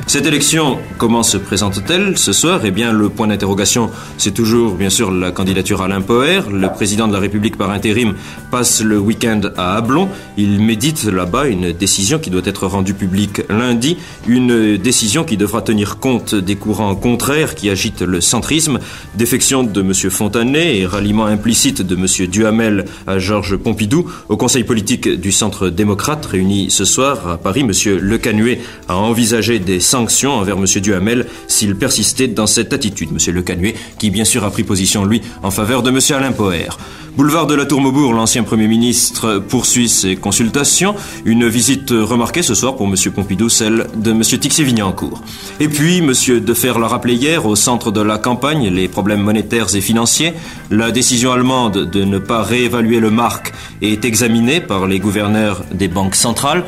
Cette 0.08 0.28
élection, 0.28 0.78
comment 1.00 1.24
se 1.24 1.36
présente-t-elle 1.36 2.16
ce 2.16 2.32
soir? 2.32 2.62
Eh 2.64 2.70
bien, 2.70 2.94
le 2.94 3.10
point 3.10 3.26
d'interrogation, 3.26 3.90
c'est 4.18 4.36
toujours, 4.36 4.76
bien 4.76 4.92
sûr, 4.92 5.12
la 5.12 5.32
candidature 5.32 5.82
Alain 5.82 6.02
Poher. 6.02 6.42
Le 6.52 6.72
président 6.72 7.08
de 7.08 7.14
la 7.14 7.20
République 7.20 7.58
par 7.58 7.72
intérim 7.72 8.14
passe 8.52 8.84
le 8.84 9.00
week-end 9.00 9.42
à 9.58 9.76
Ablon. 9.76 10.08
Il 10.38 10.62
médite 10.62 11.06
là-bas 11.06 11.48
une 11.48 11.74
décision 11.74 12.20
qui 12.20 12.30
doit 12.30 12.44
être 12.46 12.68
rendue 12.68 12.94
publique 12.94 13.42
lundi, 13.50 13.98
une 14.28 14.78
décision 14.78 15.24
qui 15.24 15.38
devra 15.38 15.64
tenir 15.64 15.98
compte 15.98 16.36
des 16.36 16.56
courants 16.56 16.96
contraires 16.96 17.56
qui 17.56 17.72
agitent 17.72 18.04
le 18.04 18.22
centrisme, 18.22 18.80
défection 19.16 19.64
de 19.64 19.82
M. 19.82 19.94
Fontanet 20.12 20.78
et 20.78 20.86
ralliement 20.86 21.26
implicite 21.26 21.82
de 21.82 21.96
M. 21.96 22.28
Duhamel 22.30 22.86
à 23.08 23.18
Georges 23.18 23.58
Pompidou. 23.58 24.06
Au 24.30 24.38
Conseil 24.38 24.64
politique 24.64 25.10
du 25.10 25.32
Centre 25.32 25.70
démocrate, 25.70 26.24
réuni 26.28 26.70
ce 26.70 26.86
soir 26.86 27.28
à 27.28 27.38
Paris, 27.38 27.62
M. 27.62 27.72
Le 28.00 28.18
Canuet 28.20 28.62
a 28.88 28.98
envisagé 28.98 29.58
des 29.58 29.80
sanctions 29.96 30.34
envers 30.34 30.58
M. 30.58 30.66
Duhamel 30.82 31.26
s'il 31.48 31.76
persistait 31.78 32.28
dans 32.28 32.48
cette 32.48 32.74
attitude. 32.74 33.10
M. 33.12 33.34
Le 33.34 33.42
Canuet, 33.42 33.76
qui 33.98 34.10
bien 34.10 34.26
sûr 34.26 34.44
a 34.44 34.52
pris 34.52 34.64
position, 34.64 35.06
lui, 35.06 35.22
en 35.42 35.52
faveur 35.52 35.84
de 35.84 35.90
M. 35.90 36.00
Alain 36.18 36.34
Poher. 36.34 36.78
Boulevard 37.16 37.48
de 37.48 37.56
la 37.56 37.66
Tour 37.66 37.80
Maubourg, 37.80 38.12
l'ancien 38.12 38.44
Premier 38.44 38.68
ministre 38.68 39.42
poursuit 39.48 39.88
ses 39.88 40.18
consultations. 40.18 40.96
Une 41.24 41.48
visite 41.48 41.92
remarquée 41.92 42.42
ce 42.42 42.54
soir 42.54 42.76
pour 42.76 42.88
M. 42.88 42.96
Pompidou, 43.16 43.48
celle 43.48 43.88
de 43.96 44.12
M. 44.12 44.22
Tixier-Vignancourt. 44.22 45.22
Et 45.62 45.70
puis, 45.70 46.00
M. 46.00 46.12
Defer 46.42 46.74
l'a 46.78 46.88
rappelé 46.88 47.14
hier, 47.14 47.46
au 47.46 47.56
centre 47.56 47.90
de 47.92 48.02
la 48.02 48.18
campagne, 48.18 48.68
les 48.68 48.90
problèmes 48.90 49.22
monétaires 49.22 49.74
et 49.76 49.82
financiers. 49.82 50.34
La 50.72 50.92
décision 50.92 51.32
allemande 51.32 51.90
de 51.90 52.04
ne 52.04 52.20
pas 52.20 52.44
réévaluer 52.44 53.00
le 53.00 53.12
marque 53.12 53.54
est 53.82 54.04
examinée 54.04 54.60
par 54.60 54.86
les 54.86 55.00
gouverneurs 55.00 55.64
des 55.74 55.88
banques 55.88 56.16
centrales 56.16 56.66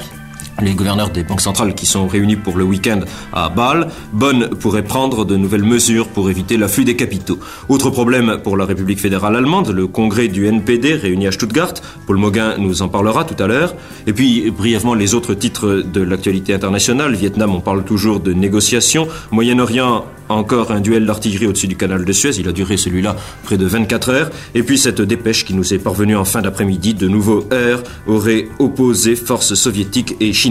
les 0.61 0.73
gouverneurs 0.73 1.09
des 1.09 1.23
banques 1.23 1.41
centrales 1.41 1.75
qui 1.75 1.85
sont 1.85 2.07
réunis 2.07 2.35
pour 2.35 2.57
le 2.57 2.63
week-end 2.63 3.01
à 3.33 3.49
Bâle, 3.49 3.87
Bonn 4.13 4.49
pourrait 4.59 4.83
prendre 4.83 5.25
de 5.25 5.35
nouvelles 5.35 5.63
mesures 5.63 6.07
pour 6.07 6.29
éviter 6.29 6.57
l'afflux 6.57 6.85
des 6.85 6.95
capitaux. 6.95 7.39
Autre 7.69 7.89
problème 7.89 8.39
pour 8.43 8.57
la 8.57 8.65
République 8.65 8.99
fédérale 8.99 9.35
allemande, 9.35 9.69
le 9.69 9.87
congrès 9.87 10.27
du 10.27 10.47
NPD 10.47 10.95
réuni 10.95 11.27
à 11.27 11.31
Stuttgart. 11.31 11.73
Paul 12.05 12.17
Moguin 12.17 12.57
nous 12.57 12.81
en 12.81 12.89
parlera 12.89 13.23
tout 13.23 13.41
à 13.41 13.47
l'heure. 13.47 13.75
Et 14.07 14.13
puis, 14.13 14.49
brièvement, 14.51 14.95
les 14.95 15.13
autres 15.13 15.33
titres 15.33 15.83
de 15.85 16.01
l'actualité 16.01 16.53
internationale. 16.53 17.15
Vietnam, 17.15 17.53
on 17.53 17.61
parle 17.61 17.83
toujours 17.83 18.19
de 18.19 18.33
négociations. 18.33 19.07
Moyen-Orient, 19.31 20.05
encore 20.29 20.71
un 20.71 20.81
duel 20.81 21.05
d'artillerie 21.05 21.47
au-dessus 21.47 21.67
du 21.67 21.75
canal 21.75 22.05
de 22.05 22.11
Suez. 22.11 22.39
Il 22.39 22.47
a 22.47 22.51
duré 22.51 22.77
celui-là 22.77 23.15
près 23.43 23.57
de 23.57 23.65
24 23.65 24.09
heures. 24.09 24.29
Et 24.55 24.63
puis 24.63 24.77
cette 24.77 25.01
dépêche 25.01 25.45
qui 25.45 25.53
nous 25.53 25.73
est 25.73 25.79
parvenue 25.79 26.15
en 26.15 26.25
fin 26.25 26.41
d'après-midi. 26.41 26.93
De 26.93 27.07
nouveaux 27.07 27.45
airs 27.51 27.83
auraient 28.07 28.47
opposé 28.59 29.15
forces 29.15 29.53
soviétiques 29.53 30.15
et 30.19 30.33
chinoises. 30.33 30.46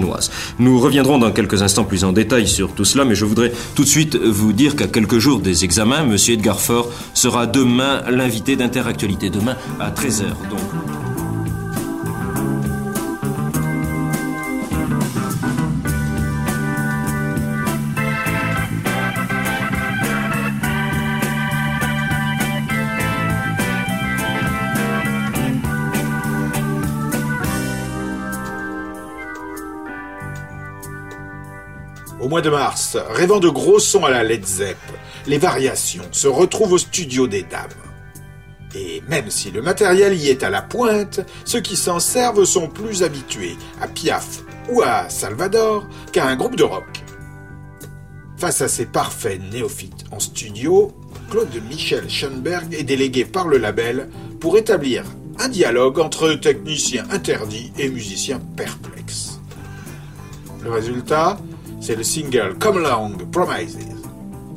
Nous 0.59 0.81
reviendrons 0.81 1.19
dans 1.19 1.33
quelques 1.33 1.63
instants 1.63 1.85
plus 1.85 2.05
en 2.05 2.13
détail 2.13 2.47
sur 2.47 2.73
tout 2.73 2.85
cela, 2.85 3.05
mais 3.05 3.15
je 3.15 3.25
voudrais 3.25 3.53
tout 3.75 3.85
de 3.85 3.89
suite 3.89 4.17
vous 4.17 4.53
dire 4.53 4.77
qu'à 4.77 4.87
quelques 4.87 5.19
jours 5.19 5.41
des 5.41 5.65
examens, 5.65 6.05
M. 6.05 6.17
Edgar 6.29 6.61
Faure 6.61 6.89
sera 7.15 7.47
demain 7.47 8.03
l'invité 8.11 8.57
d'Interactualité. 8.57 9.31
Demain 9.31 9.57
à 9.81 9.91
13h. 9.91 10.25
Donc. 10.51 11.06
Au 32.27 32.29
mois 32.29 32.43
de 32.43 32.51
mars, 32.51 32.99
rêvant 33.11 33.39
de 33.39 33.49
gros 33.49 33.79
sons 33.79 34.05
à 34.05 34.11
la 34.11 34.25
Led 34.25 34.45
Zepp, 34.45 34.77
les 35.29 35.39
variations 35.39 36.03
se 36.11 36.27
retrouvent 36.27 36.73
au 36.73 36.79
studio 36.79 37.29
des 37.29 37.45
dames. 37.45 37.69
Et 38.75 39.01
même 39.09 39.31
si 39.31 39.53
le 39.53 39.63
matériel 39.63 40.13
y 40.13 40.29
est 40.29 40.43
à 40.43 40.51
la 40.51 40.61
pointe, 40.61 41.21
ceux 41.45 41.61
qui 41.61 41.77
s'en 41.77 42.01
servent 42.01 42.45
sont 42.45 42.67
plus 42.67 43.05
habitués 43.05 43.55
à 43.81 43.87
Piaf 43.87 44.43
ou 44.69 44.83
à 44.83 45.09
Salvador 45.09 45.87
qu'à 46.11 46.27
un 46.27 46.35
groupe 46.35 46.57
de 46.57 46.65
rock. 46.65 47.05
Face 48.39 48.61
à 48.61 48.67
ces 48.67 48.87
parfaits 48.87 49.41
néophytes 49.53 50.07
en 50.11 50.19
studio, 50.19 50.91
Claude 51.31 51.63
Michel 51.71 52.11
Schoenberg 52.11 52.75
est 52.75 52.83
délégué 52.83 53.25
par 53.25 53.47
le 53.47 53.59
label 53.59 54.09
pour 54.41 54.59
établir 54.59 55.05
un 55.39 55.49
dialogue 55.49 56.01
entre 56.01 56.35
techniciens 56.35 57.07
interdits 57.13 57.71
et 57.79 57.89
musiciens 57.89 58.41
perplexes. 58.57 59.39
Le 60.65 60.73
résultat, 60.73 61.39
c'est 61.81 61.97
le 61.97 62.03
single 62.03 62.57
Come 62.59 62.85
Along 62.85 63.31
Promises, 63.31 63.79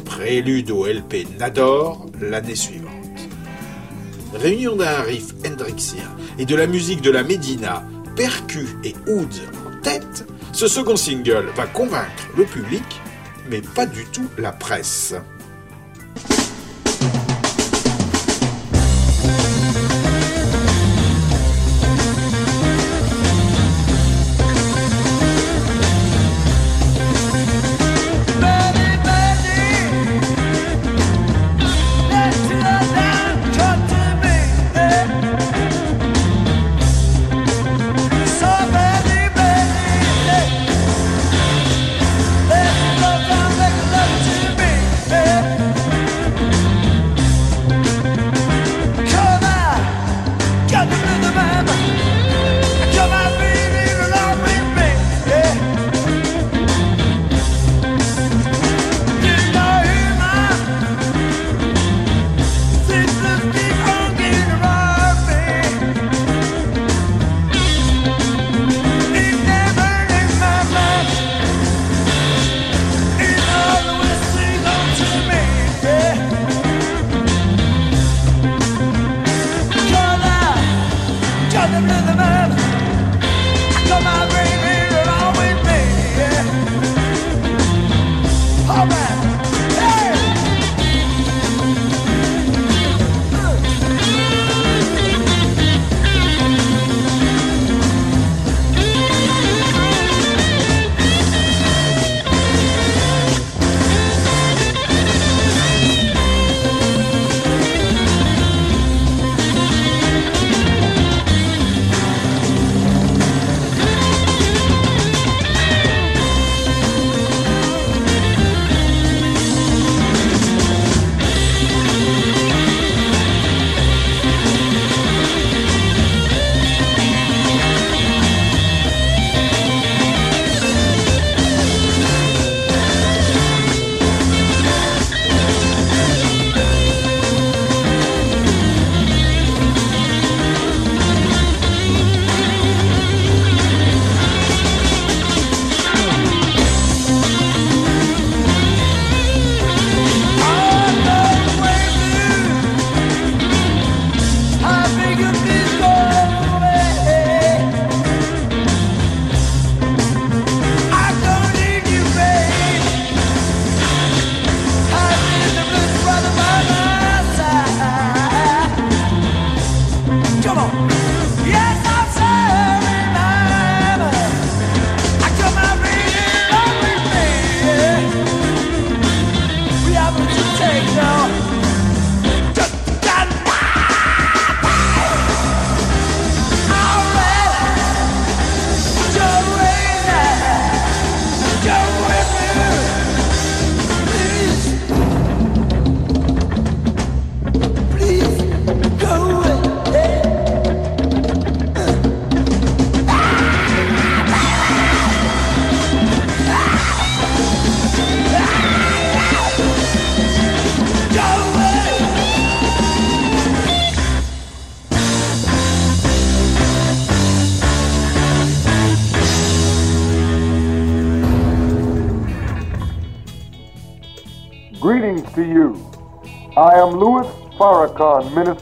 prélude 0.06 0.72
au 0.72 0.86
LP 0.86 1.28
Nador 1.40 2.06
l'année 2.22 2.56
suivante. 2.56 2.94
Réunion 4.34 4.76
d'un 4.76 5.02
riff 5.02 5.34
hendrixien 5.46 6.10
et 6.38 6.46
de 6.46 6.56
la 6.56 6.68
musique 6.68 7.02
de 7.02 7.12
la 7.12 7.24
Médina, 7.24 7.84
percu 8.16 8.68
et 8.84 8.94
oud 9.08 9.34
en 9.66 9.82
tête, 9.82 10.28
ce 10.52 10.68
second 10.68 10.96
single 10.96 11.48
va 11.56 11.68
convaincre 11.68 12.28
le 12.38 12.46
public, 12.46 12.84
mais 13.50 13.62
pas 13.62 13.86
du 13.86 14.06
tout 14.06 14.28
la 14.38 14.52
presse. 14.52 15.16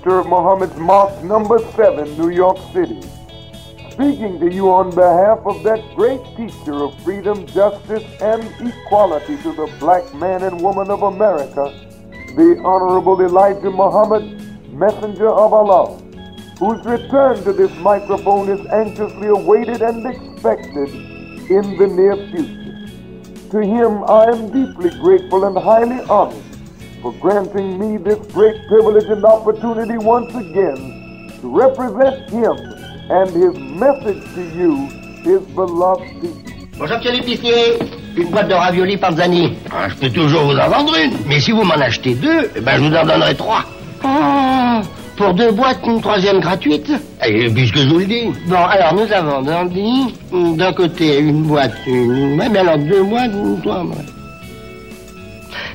Minister 0.08 0.20
of 0.20 0.28
Muhammad's 0.28 0.78
Mosque 0.78 1.24
number 1.24 1.60
7, 1.76 2.17
New 2.17 2.30
York 2.30 2.58
City. 2.72 3.02
Speaking 3.91 4.39
to 4.39 4.50
you 4.50 4.72
on 4.72 4.89
behalf 4.91 5.39
of 5.46 5.63
that 5.63 5.84
great 5.96 6.22
teacher 6.38 6.84
of 6.86 6.98
freedom, 7.04 7.46
justice, 7.48 8.06
and 8.22 8.41
equality 8.62 9.36
to 9.43 9.52
the 9.52 9.67
black 9.80 10.06
man 10.13 10.43
and 10.43 10.62
woman 10.62 10.89
of 10.89 11.02
America, 11.04 11.74
the 12.38 12.62
Honorable 12.63 13.20
Elijah 13.22 13.70
Muhammad, 13.70 14.24
Messenger 14.72 15.30
of 15.30 15.52
Allah, 15.52 16.00
whose 16.58 16.86
return 16.86 17.43
to 17.43 17.52
this 17.52 17.76
microphone 17.80 18.48
is 18.50 18.65
anxiously 18.67 19.28
awaited 19.28 19.82
and 19.82 20.06
expected 20.06 20.89
in 21.52 21.78
the 21.78 21.88
near 21.88 22.15
future. 22.32 23.50
To 23.52 23.60
him, 23.60 24.04
I 24.08 24.24
am 24.32 24.52
deeply 24.52 24.89
grateful 25.02 25.43
and 25.43 25.58
highly 25.58 26.00
honored 26.08 26.47
for 27.02 27.14
granting 27.20 27.78
me 27.80 27.98
this 27.98 28.20
great 28.34 28.56
privilege 28.68 29.06
and 29.06 29.24
opportunity 29.26 29.98
once 29.98 30.34
again 30.36 30.78
to 31.42 31.48
represent 31.50 32.30
him 32.30 32.56
and 33.10 33.30
his 33.30 33.54
message 33.80 34.24
to 34.36 34.42
you, 34.58 34.88
his 35.24 35.42
beloved 35.56 36.04
people. 36.22 36.44
Bonjour, 36.78 36.98
monsieur 36.98 37.12
l'épicier. 37.12 37.80
Une 38.16 38.30
boîte 38.30 38.50
de 38.50 38.54
raviolis 38.54 38.98
Panzani. 38.98 39.54
Ah, 39.72 39.90
je 39.90 39.96
peux 39.96 40.10
toujours 40.10 40.44
vous 40.44 40.58
en 40.58 40.70
vendre 40.70 40.96
une. 40.98 41.14
Mais 41.28 41.40
si 41.40 41.52
vous 41.52 41.64
m'en 41.64 41.76
achetez 41.76 42.16
deux, 42.16 42.50
eh 42.56 42.62
ben, 42.62 42.78
je 42.78 42.82
vous 42.82 42.96
en 42.96 43.06
donnerai 43.06 43.36
trois. 43.36 43.64
Oh, 44.04 44.82
pour 45.18 45.34
deux 45.34 45.52
boîtes, 45.52 45.80
une 45.86 46.02
troisième 46.02 46.40
gratuite 46.40 46.92
Et 47.26 47.50
puisque 47.50 47.78
je 47.78 47.90
vous 47.90 48.00
le 48.00 48.06
dis. 48.06 48.32
Bon, 48.48 48.64
alors 48.64 48.94
nous 48.94 49.12
avons 49.12 49.42
Dandy, 49.42 50.16
d'un 50.32 50.74
côté 50.74 51.20
une 51.20 51.44
boîte, 51.44 51.74
une... 51.88 52.40
Ouais, 52.40 52.50
mais 52.50 52.60
alors 52.60 52.78
deux 52.78 53.04
boîtes, 53.04 53.32
une 53.32 53.60
toi, 53.62 53.84
ouais. 53.84 54.17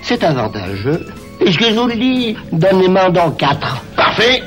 C'est 0.03 0.23
avantageux. 0.25 1.07
Puisque 1.41 1.65
je 1.65 1.75
vous 1.75 1.87
le 1.87 1.95
dis, 1.95 2.37
donnez-moi 2.53 3.11
dans 3.11 3.31
quatre. 3.31 3.83
Parfait. 3.97 4.43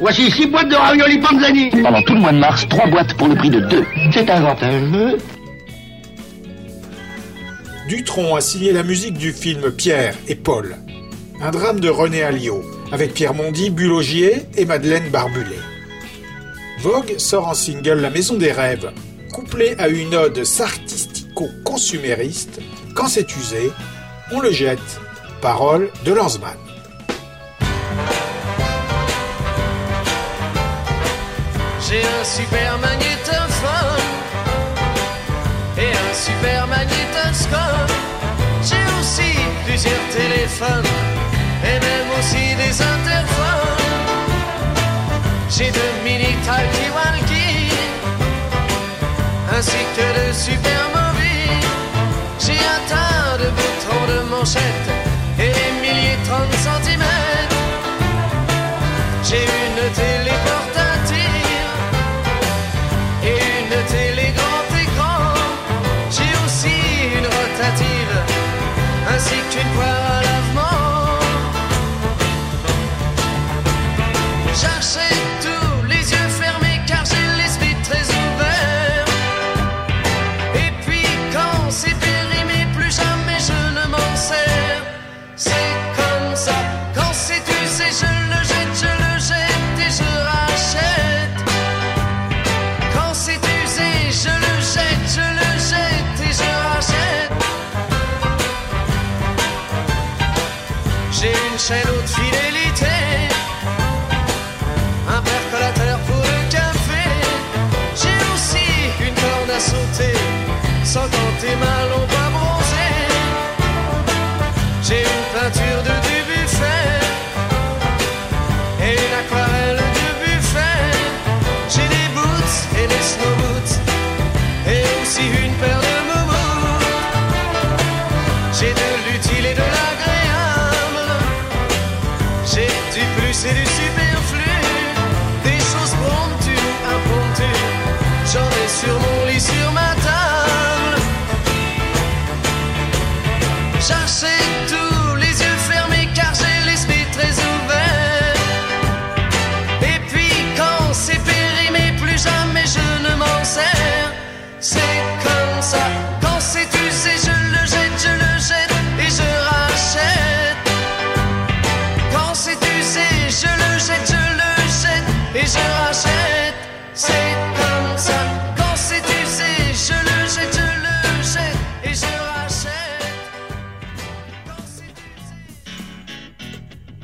Voici 0.00 0.30
six 0.30 0.46
boîtes 0.46 0.68
de 0.68 0.76
raviolis 0.76 1.18
Panzani. 1.18 1.70
Pendant 1.70 2.02
tout 2.02 2.14
le 2.14 2.20
mois 2.20 2.32
de 2.32 2.38
mars, 2.38 2.68
trois 2.68 2.86
boîtes 2.86 3.14
pour 3.14 3.28
le 3.28 3.34
prix 3.34 3.50
de 3.50 3.60
deux. 3.60 3.84
C'est 4.12 4.30
avantageux. 4.30 5.18
Dutronc 7.88 8.36
a 8.36 8.40
signé 8.40 8.72
la 8.72 8.82
musique 8.82 9.16
du 9.16 9.32
film 9.32 9.70
Pierre 9.72 10.14
et 10.28 10.34
Paul, 10.34 10.76
un 11.40 11.50
drame 11.50 11.80
de 11.80 11.88
René 11.88 12.22
Alliot, 12.22 12.62
avec 12.92 13.14
Pierre 13.14 13.32
Mondy, 13.32 13.70
Bulogier 13.70 14.42
et 14.58 14.66
Madeleine 14.66 15.08
Barbulet. 15.08 15.56
Vogue 16.80 17.14
sort 17.16 17.48
en 17.48 17.54
single 17.54 18.00
La 18.00 18.10
Maison 18.10 18.34
des 18.34 18.52
Rêves, 18.52 18.92
couplé 19.32 19.74
à 19.78 19.88
une 19.88 20.14
ode 20.14 20.44
sartistico-consumériste. 20.44 22.60
Quand 22.94 23.08
c'est 23.08 23.34
usé, 23.34 23.72
on 24.30 24.40
le 24.40 24.52
jette. 24.52 25.00
Parole 25.40 25.90
de 26.04 26.12
Lanzmann. 26.12 26.56
J'ai 31.88 32.02
un 32.02 32.24
super 32.24 32.78
magnétophone 32.78 34.04
et 35.78 35.90
un 35.90 36.14
super 36.14 36.66
magnétoscope. 36.66 37.92
J'ai 38.62 38.84
aussi 39.00 39.38
plusieurs 39.64 40.08
téléphones 40.10 40.92
et 41.64 41.78
même 41.80 42.08
aussi 42.18 42.54
des 42.56 42.82
interphones. 42.82 43.78
J'ai 45.48 45.70
deux 45.70 45.94
mini 46.04 46.34
talkie-walkie 46.44 47.72
ainsi 49.56 49.78
que 49.96 50.28
de 50.28 50.32
super 50.32 50.97
et 54.44 55.48
des 55.48 55.72
milliers 55.80 56.16
de 56.16 56.28
30 56.28 56.84
cm. 56.84 57.27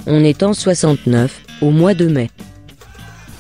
On 0.06 0.22
est 0.22 0.42
en 0.42 0.52
69, 0.52 1.40
au 1.62 1.70
mois 1.70 1.94
de 1.94 2.06
mai. 2.06 2.30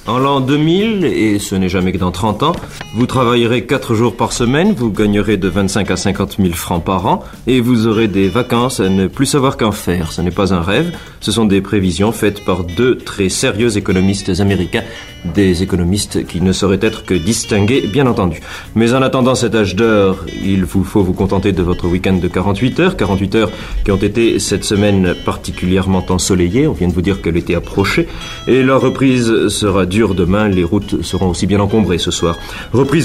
En 0.06 0.18
l'an 0.18 0.40
2000, 0.40 1.04
et 1.04 1.38
ce 1.38 1.54
n'est 1.54 1.68
jamais 1.68 1.92
que 1.92 1.98
dans 1.98 2.10
30 2.10 2.42
ans, 2.42 2.52
vous 2.94 3.06
travaillerez 3.06 3.66
4 3.66 3.94
jours 3.94 4.16
par 4.16 4.32
semaine, 4.32 4.72
vous 4.72 4.90
gagnerez 4.90 5.36
de 5.36 5.48
25 5.48 5.90
à 5.90 5.96
50 5.96 6.36
000 6.38 6.54
francs 6.54 6.84
par 6.84 7.06
an, 7.06 7.24
et 7.48 7.60
vous 7.60 7.88
aurez 7.88 8.06
des 8.06 8.28
vacances 8.28 8.78
à 8.78 8.88
ne 8.88 9.08
plus 9.08 9.26
savoir 9.26 9.56
qu'en 9.56 9.72
faire. 9.72 10.12
Ce 10.12 10.22
n'est 10.22 10.30
pas 10.30 10.54
un 10.54 10.60
rêve, 10.60 10.96
ce 11.20 11.32
sont 11.32 11.44
des 11.44 11.60
prévisions 11.60 12.12
faites 12.12 12.44
par 12.44 12.62
deux 12.62 12.96
très 12.96 13.28
sérieux 13.28 13.76
économistes 13.76 14.30
américains, 14.38 14.84
des 15.24 15.64
économistes 15.64 16.24
qui 16.26 16.40
ne 16.40 16.52
sauraient 16.52 16.78
être 16.82 17.04
que 17.04 17.14
distingués, 17.14 17.88
bien 17.92 18.06
entendu. 18.06 18.40
Mais 18.76 18.94
en 18.94 19.02
attendant 19.02 19.34
cet 19.34 19.56
âge 19.56 19.74
d'or, 19.74 20.18
il 20.44 20.64
vous 20.64 20.84
faut 20.84 21.02
vous 21.02 21.14
contenter 21.14 21.50
de 21.50 21.62
votre 21.62 21.88
week-end 21.88 22.14
de 22.14 22.28
48 22.28 22.80
heures, 22.80 22.96
48 22.96 23.34
heures 23.34 23.50
qui 23.84 23.90
ont 23.90 23.96
été 23.96 24.38
cette 24.38 24.64
semaine 24.64 25.14
particulièrement 25.24 26.04
ensoleillées, 26.10 26.68
on 26.68 26.72
vient 26.72 26.88
de 26.88 26.92
vous 26.92 27.02
dire 27.02 27.20
que 27.20 27.30
l'été 27.30 27.56
approchait, 27.56 28.06
et 28.46 28.62
leur 28.62 28.80
reprise 28.80 29.48
sera 29.48 29.84
dure 29.84 30.14
demain, 30.14 30.46
les 30.48 30.62
routes 30.62 31.02
seront 31.02 31.30
aussi 31.30 31.48
bien 31.48 31.58
encombrées 31.58 31.98
ce 31.98 32.12
soir. 32.12 32.36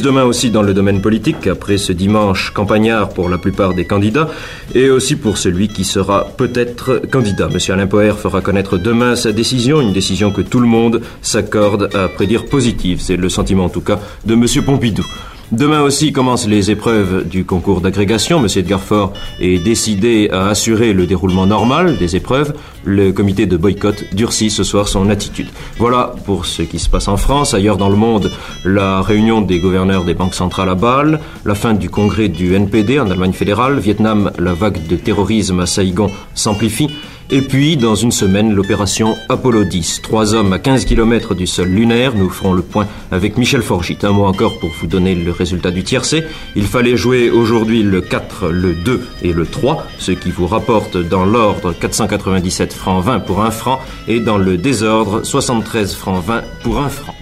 Demain 0.02 0.24
aussi 0.24 0.52
dans 0.52 0.62
le 0.62 0.74
domaine 0.74 1.02
politique, 1.02 1.48
après 1.48 1.78
ce 1.78 1.92
dimanche 1.94 2.52
campagnard 2.52 3.10
pour 3.10 3.30
la 3.30 3.38
plupart 3.38 3.74
des 3.74 3.86
candidats, 3.86 4.30
et 4.76 4.90
aussi 4.90 5.16
pour 5.16 5.38
celui 5.38 5.68
qui 5.68 5.84
sera 5.84 6.26
peut-être 6.38 7.02
candidat. 7.12 7.50
Monsieur 7.50 7.74
Alain 7.74 7.88
Poher 7.88 8.18
fera 8.18 8.42
connaître 8.42 8.78
demain 8.78 9.16
sa 9.16 9.32
décision, 9.32 9.82
une 9.82 9.94
décision 9.94 10.32
que 10.32 10.42
tout 10.42 10.60
le 10.60 10.68
monde 10.68 11.02
s'accorde 11.22 11.90
à 11.96 12.08
prédire 12.08 12.46
positive. 12.46 13.00
C'est 13.02 13.18
le 13.18 13.30
sentiment 13.30 13.66
en 13.66 13.70
tout 13.70 13.82
cas 13.82 14.00
de 14.26 14.36
Monsieur 14.36 14.62
Pompidou. 14.62 15.06
Demain 15.52 15.82
aussi 15.82 16.12
commencent 16.12 16.48
les 16.48 16.70
épreuves 16.70 17.28
du 17.28 17.44
concours 17.44 17.82
d'agrégation. 17.82 18.40
Monsieur 18.40 18.60
Edgar 18.60 18.80
Faure 18.80 19.14
est 19.40 19.58
décidé 19.58 20.30
à 20.32 20.50
assurer 20.50 20.94
le 20.94 21.08
déroulement 21.08 21.48
normal 21.48 21.98
des 21.98 22.16
épreuves. 22.16 22.54
Le 22.84 23.12
comité 23.12 23.48
de 23.48 23.58
boycott 23.58 24.14
durcit 24.14 24.52
ce 24.52 24.64
soir 24.64 24.88
son 24.88 25.10
attitude. 25.10 25.48
Voilà 25.80 26.14
pour 26.26 26.46
ce 26.46 26.62
qui 26.62 26.78
se 26.78 26.88
passe 26.88 27.08
en 27.08 27.18
France. 27.18 27.56
Ailleurs 27.56 27.78
dans 27.78 27.90
le 27.90 27.96
monde, 27.96 28.32
la 28.64 29.02
réunion 29.02 29.42
des 29.42 29.58
gouverneurs 29.58 30.04
des 30.04 30.14
banques 30.14 30.36
centrales 30.36 30.70
à 30.70 30.76
Bâle, 30.76 31.20
la 31.46 31.56
fin 31.56 31.74
du 31.74 31.90
congrès 31.90 32.28
du 32.28 32.54
NPD 32.54 33.00
en 33.00 33.10
Allemagne 33.10 33.34
fédérale, 33.34 33.80
Vietnam, 33.80 34.32
la 34.38 34.54
vague 34.54 34.86
de 34.86 34.98
terrorisme 34.98 35.62
à 35.62 35.66
Saïgon 35.66 36.12
s'amplifie. 36.36 36.90
Et 37.32 37.44
puis, 37.44 37.78
dans 37.78 37.94
une 37.94 38.12
semaine, 38.12 38.56
l'opération 38.56 39.16
Apollo 39.30 39.66
10. 39.66 40.02
Trois 40.02 40.34
hommes 40.34 40.52
à 40.52 40.58
15 40.58 40.86
km 40.86 41.36
du 41.36 41.46
sol 41.46 41.68
lunaire. 41.68 42.16
Nous 42.16 42.28
ferons 42.28 42.54
le 42.54 42.64
point 42.64 42.88
avec 43.12 43.38
Michel 43.38 43.62
Forgit. 43.62 44.00
Un 44.02 44.14
mot 44.14 44.26
encore 44.26 44.58
pour 44.58 44.72
vous 44.72 44.88
donner 44.88 45.14
le 45.14 45.32
résultat 45.32 45.70
du 45.70 45.84
tiercé. 45.84 46.24
Il 46.56 46.66
fallait 46.66 46.98
jouer 46.98 47.30
aujourd'hui 47.30 47.84
le 47.84 48.02
4, 48.02 48.48
le 48.48 48.74
2 48.74 49.08
et 49.22 49.32
le 49.32 49.46
3, 49.46 49.86
ce 50.00 50.12
qui 50.12 50.32
vous 50.32 50.48
rapporte 50.48 50.98
dans 50.98 51.24
l'ordre 51.24 51.72
497 51.72 52.74
francs 52.74 53.04
20 53.04 53.20
pour 53.20 53.44
un 53.44 53.52
franc 53.52 53.80
et 54.08 54.20
dans 54.20 54.40
le 54.40 54.58
désordre 54.58 55.24
73 55.24 55.94
francs 55.94 56.26
20 56.26 56.44
pour 56.64 56.80
un 56.80 56.90
franc. 56.90 57.14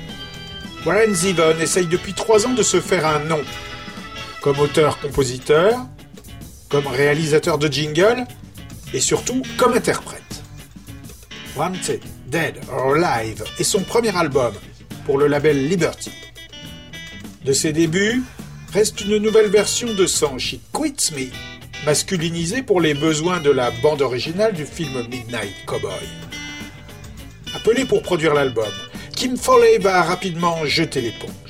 Warren 0.86 1.14
Zevon 1.14 1.60
essaye 1.62 1.88
depuis 1.88 2.14
trois 2.14 2.48
ans 2.48 2.54
de 2.54 2.64
se 2.64 2.80
faire 2.80 3.06
un 3.06 3.20
nom. 3.28 3.42
Comme 4.42 4.58
auteur-compositeur, 4.60 5.74
comme 6.70 6.88
réalisateur 6.88 7.58
de 7.58 7.68
jingle 7.68 8.26
et 8.94 9.00
surtout 9.00 9.42
comme 9.58 9.74
interprète. 9.74 10.22
Wanted, 11.56 12.02
Dead 12.28 12.56
or 12.72 12.96
Alive 12.96 13.44
est 13.58 13.64
son 13.64 13.82
premier 13.82 14.16
album 14.16 14.54
pour 15.06 15.18
le 15.18 15.28
label 15.28 15.68
Liberty. 15.68 16.12
De 17.44 17.54
ses 17.54 17.74
débuts, 17.74 18.22
reste 18.74 19.02
une 19.02 19.18
nouvelle 19.18 19.50
version 19.50 19.94
de 19.94 20.06
son 20.06 20.38
Quits 20.74 21.14
Me, 21.16 21.30
masculinisée 21.86 22.62
pour 22.62 22.82
les 22.82 22.94
besoins 22.94 23.40
de 23.40 23.50
la 23.50 23.72
bande 23.72 24.02
originale 24.02 24.54
du 24.54 24.66
film 24.66 25.08
Midnight 25.10 25.54
Cowboy. 25.66 25.92
Appelé 27.56 27.86
pour 27.86 28.02
produire 28.02 28.34
l'album, 28.34 28.66
Kim 29.16 29.38
Foley 29.38 29.78
va 29.80 30.04
rapidement 30.04 30.66
jeter 30.66 31.02
l'éponge. 31.02 31.47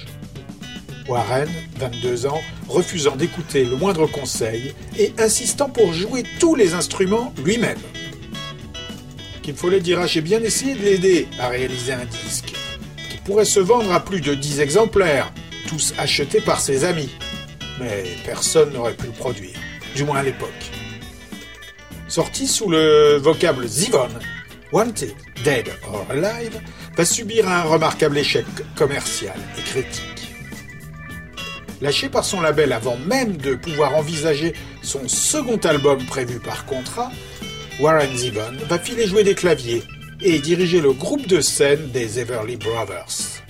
Warren, 1.08 1.50
22 1.78 2.26
ans, 2.26 2.42
refusant 2.68 3.16
d'écouter 3.16 3.66
le 3.66 3.78
moindre 3.78 4.08
conseil 4.08 4.74
et 4.98 5.14
insistant 5.18 5.70
pour 5.70 5.94
jouer 5.94 6.24
tous 6.40 6.56
les 6.56 6.74
instruments 6.74 7.34
lui-même. 7.44 7.80
Kim 9.42 9.56
Foley 9.56 9.80
dira 9.80 10.08
J'ai 10.08 10.22
bien 10.22 10.42
essayé 10.42 10.76
de 10.76 10.82
l'aider 10.84 11.28
à 11.40 11.48
réaliser 11.48 11.94
un 11.94 12.06
disque, 12.06 12.54
qui 13.10 13.18
pourrait 13.24 13.46
se 13.46 13.60
vendre 13.60 13.94
à 13.94 14.04
plus 14.04 14.20
de 14.20 14.34
10 14.34 14.60
exemplaires, 14.60 15.32
tous 15.68 15.94
achetés 15.98 16.42
par 16.42 16.60
ses 16.60 16.84
amis. 16.84 17.10
Mais 17.80 18.04
personne 18.26 18.74
n'aurait 18.74 18.94
pu 18.96 19.06
le 19.06 19.14
produire, 19.14 19.58
du 19.96 20.04
moins 20.04 20.18
à 20.20 20.24
l'époque. 20.24 20.50
Sorti 22.10 22.48
sous 22.48 22.70
le 22.70 23.18
vocable 23.18 23.68
Zivon, 23.68 24.10
Wanted, 24.74 25.14
Dead 25.44 25.70
or 25.88 26.06
Alive 26.10 26.60
va 26.96 27.06
subir 27.06 27.48
un 27.48 27.64
remarquable 27.64 28.18
échec 28.18 28.46
commercial 28.76 29.38
et 29.58 29.62
critique. 29.62 30.17
Lâché 31.82 32.10
par 32.10 32.26
son 32.26 32.42
label 32.42 32.74
avant 32.74 32.98
même 32.98 33.38
de 33.38 33.56
pouvoir 33.56 33.96
envisager 33.96 34.54
son 34.82 35.08
second 35.08 35.58
album 35.58 36.04
prévu 36.06 36.40
par 36.40 36.66
contrat, 36.66 37.12
Warren 37.80 38.16
Zevon 38.18 38.58
va 38.68 38.80
filer 38.80 39.06
jouer 39.06 39.24
des 39.24 39.36
claviers 39.36 39.84
et 40.22 40.40
diriger 40.40 40.82
le 40.82 40.94
groupe 40.94 41.28
de 41.28 41.42
scène 41.42 41.92
des 41.92 42.20
Everly 42.20 42.56
Brothers. 42.56 43.44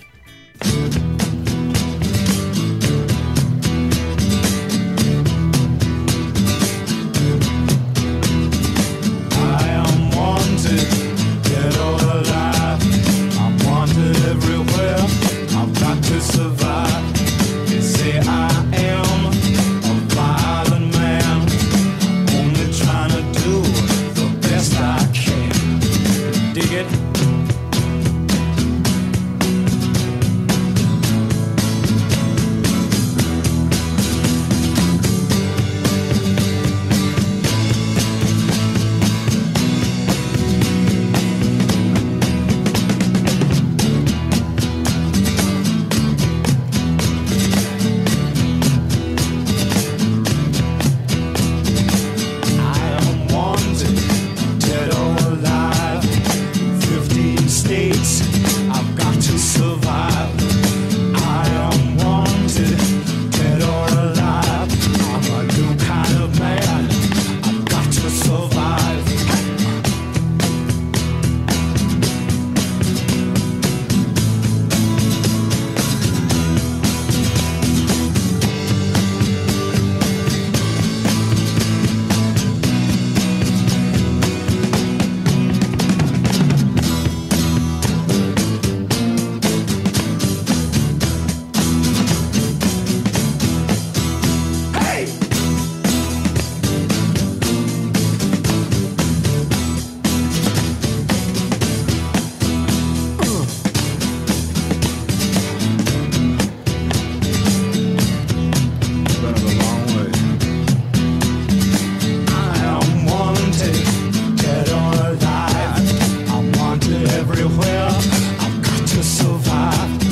provar. 119.38 120.07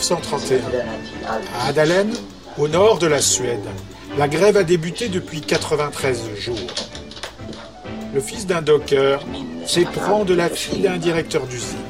1931. 0.00 0.62
À 1.60 1.68
Adalen, 1.68 2.10
au 2.58 2.68
nord 2.68 2.98
de 2.98 3.06
la 3.06 3.20
Suède, 3.20 3.60
la 4.18 4.28
grève 4.28 4.56
a 4.56 4.62
débuté 4.62 5.08
depuis 5.08 5.40
93 5.42 6.18
jours. 6.38 6.56
Le 8.14 8.20
fils 8.20 8.46
d'un 8.46 8.62
docker 8.62 9.20
s'éprend 9.66 10.24
de 10.24 10.34
la 10.34 10.48
fille 10.48 10.80
d'un 10.82 10.96
directeur 10.96 11.42
d'usine. 11.46 11.84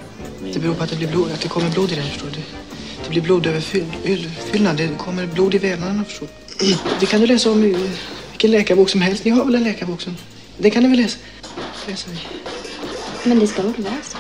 Det 0.52 0.58
beror 0.58 0.74
på 0.74 0.82
att 0.82 0.90
det 0.90 0.96
blir 0.96 1.08
blod, 1.08 1.30
att 1.32 1.40
det 1.40 1.48
kommer 1.48 1.70
blod 1.70 1.92
i 1.92 1.94
den, 1.94 2.04
förstår 2.04 2.26
du. 2.30 2.40
Det 3.04 3.11
blir 3.11 3.22
blod 3.22 3.46
över 3.46 3.61
fyll- 3.61 3.86
öl- 4.04 4.28
fyllnad, 4.52 4.76
det 4.76 4.88
kommer 4.98 5.26
blod 5.26 5.54
i 5.54 5.58
vävnaderna, 5.58 6.04
förstår 6.04 6.26
du. 6.58 6.76
Det 7.00 7.06
kan 7.06 7.20
du 7.20 7.26
läsa 7.26 7.50
om 7.50 7.64
i 7.64 7.76
vilken 8.30 8.50
läkarbok 8.50 8.88
som 8.90 9.00
helst. 9.00 9.24
Ni 9.24 9.30
har 9.30 9.44
väl 9.44 9.54
en 9.54 9.64
läkarbok 9.64 10.00
som... 10.00 10.16
Den 10.58 10.70
kan 10.70 10.82
ni 10.82 10.88
väl 10.88 10.98
läsa? 10.98 11.18
läsa 11.88 12.11
i. 12.11 12.18
Men 13.28 13.38
det 13.38 13.46
ska 13.46 13.62
väl 13.62 13.72
vara 13.78 13.94
så? 14.02 14.18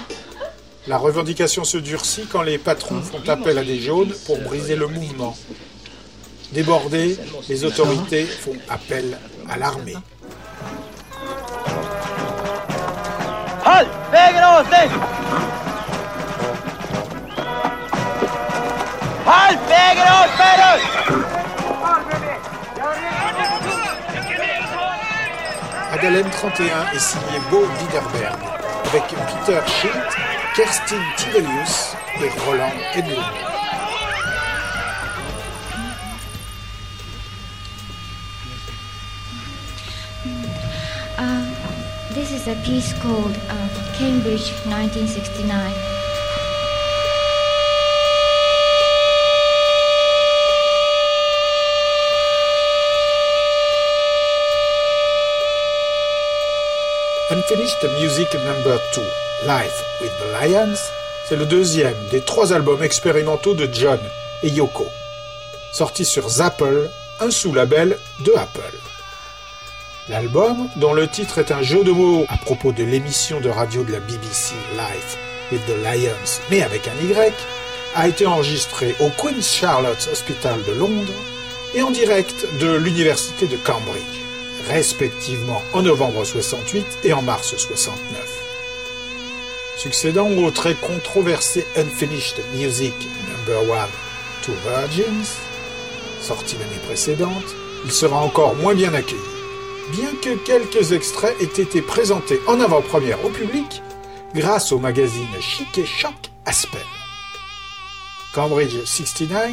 La 0.90 0.98
revendication 0.98 1.62
se 1.62 1.78
durcit 1.78 2.26
quand 2.26 2.42
les 2.42 2.58
patrons 2.58 3.00
font 3.00 3.22
appel 3.28 3.58
à 3.58 3.62
des 3.62 3.78
jaunes 3.78 4.12
pour 4.26 4.40
briser 4.40 4.74
le 4.74 4.88
mouvement. 4.88 5.36
Débordés, 6.50 7.16
les 7.48 7.64
autorités 7.64 8.24
font 8.24 8.56
appel 8.68 9.16
à 9.48 9.56
l'armée. 9.56 9.94
Adalem 25.92 26.28
31 26.30 26.92
est 26.92 26.98
signé 26.98 27.38
Beau 27.48 27.64
Widerberg, 27.78 28.38
avec 28.86 29.04
Peter 29.06 29.60
Schilt, 29.68 30.29
Kerstin 30.60 31.00
Tivelius 31.16 31.96
et 32.20 32.46
Roland. 32.46 32.74
Uh, 41.16 41.44
this 42.12 42.30
is 42.32 42.46
a 42.46 42.54
piece 42.56 42.92
called 43.00 43.34
uh, 43.48 43.68
Cambridge 43.96 44.52
1969. 44.68 45.72
Unfinished 57.30 57.82
Music 57.98 58.34
Number 58.44 58.78
2, 58.92 59.00
Life 59.46 59.82
with 60.02 60.10
the 60.18 60.42
Lions, 60.42 60.76
c'est 61.28 61.36
le 61.36 61.46
deuxième 61.46 61.94
des 62.10 62.20
trois 62.20 62.52
albums 62.52 62.82
expérimentaux 62.82 63.54
de 63.54 63.68
John 63.72 63.98
et 64.42 64.48
Yoko, 64.48 64.86
sorti 65.72 66.04
sur 66.04 66.28
Zapple, 66.28 66.90
un 67.20 67.30
sous-label 67.30 67.96
de 68.20 68.32
Apple. 68.36 68.76
L'album, 70.08 70.68
dont 70.76 70.92
le 70.92 71.08
titre 71.08 71.38
est 71.38 71.52
un 71.52 71.62
jeu 71.62 71.84
de 71.84 71.90
mots 71.90 72.26
à 72.28 72.36
propos 72.36 72.72
de 72.72 72.84
l'émission 72.84 73.40
de 73.40 73.48
radio 73.48 73.82
de 73.82 73.92
la 73.92 74.00
BBC 74.00 74.54
Life 74.74 75.16
with 75.50 75.64
the 75.66 75.84
Lions, 75.84 76.40
mais 76.50 76.62
avec 76.62 76.86
un 76.88 77.04
Y, 77.04 77.32
a 77.94 78.08
été 78.08 78.26
enregistré 78.26 78.94
au 79.00 79.08
Queen's 79.08 79.50
Charlotte's 79.50 80.08
Hospital 80.08 80.62
de 80.64 80.72
Londres 80.72 81.12
et 81.74 81.82
en 81.82 81.90
direct 81.90 82.46
de 82.58 82.74
l'Université 82.74 83.46
de 83.46 83.56
Cambridge 83.56 84.20
respectivement 84.68 85.62
en 85.72 85.82
novembre 85.82 86.24
68 86.24 86.98
et 87.04 87.12
en 87.12 87.22
mars 87.22 87.56
69. 87.56 88.39
Succédant 89.80 90.28
au 90.28 90.50
très 90.50 90.74
controversé 90.74 91.66
Unfinished 91.74 92.36
Music 92.52 92.92
Number 93.30 93.62
1 93.74 93.88
to 94.44 94.52
Virgins, 94.68 95.38
sorti 96.20 96.56
l'année 96.58 96.82
précédente, 96.86 97.56
il 97.86 97.90
sera 97.90 98.18
encore 98.20 98.54
moins 98.56 98.74
bien 98.74 98.92
accueilli. 98.92 99.18
Bien 99.92 100.10
que 100.22 100.36
quelques 100.44 100.92
extraits 100.92 101.34
aient 101.40 101.62
été 101.62 101.80
présentés 101.80 102.38
en 102.46 102.60
avant-première 102.60 103.24
au 103.24 103.30
public 103.30 103.82
grâce 104.34 104.70
au 104.70 104.78
magazine 104.78 105.26
Chic 105.40 105.78
et 105.78 105.86
Choc 105.86 106.12
Aspen. 106.44 106.78
Cambridge 108.34 108.84
69, 108.84 109.52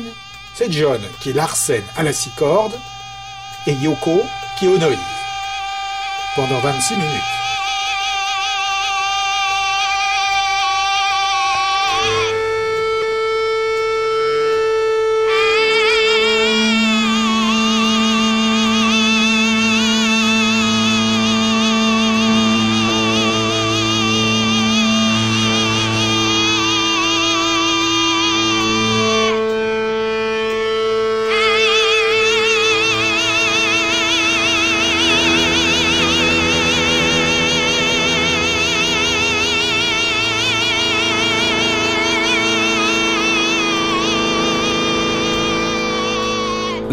c'est 0.55 0.69
John 0.69 0.99
qui 1.21 1.31
l'arsène 1.31 1.85
à 1.95 2.03
la 2.03 2.11
six 2.11 2.31
cordes 2.37 2.77
et 3.65 3.71
Yoko 3.71 4.21
qui 4.59 4.67
honorise 4.67 4.97
pendant 6.35 6.59
26 6.59 6.95
minutes. 6.95 7.46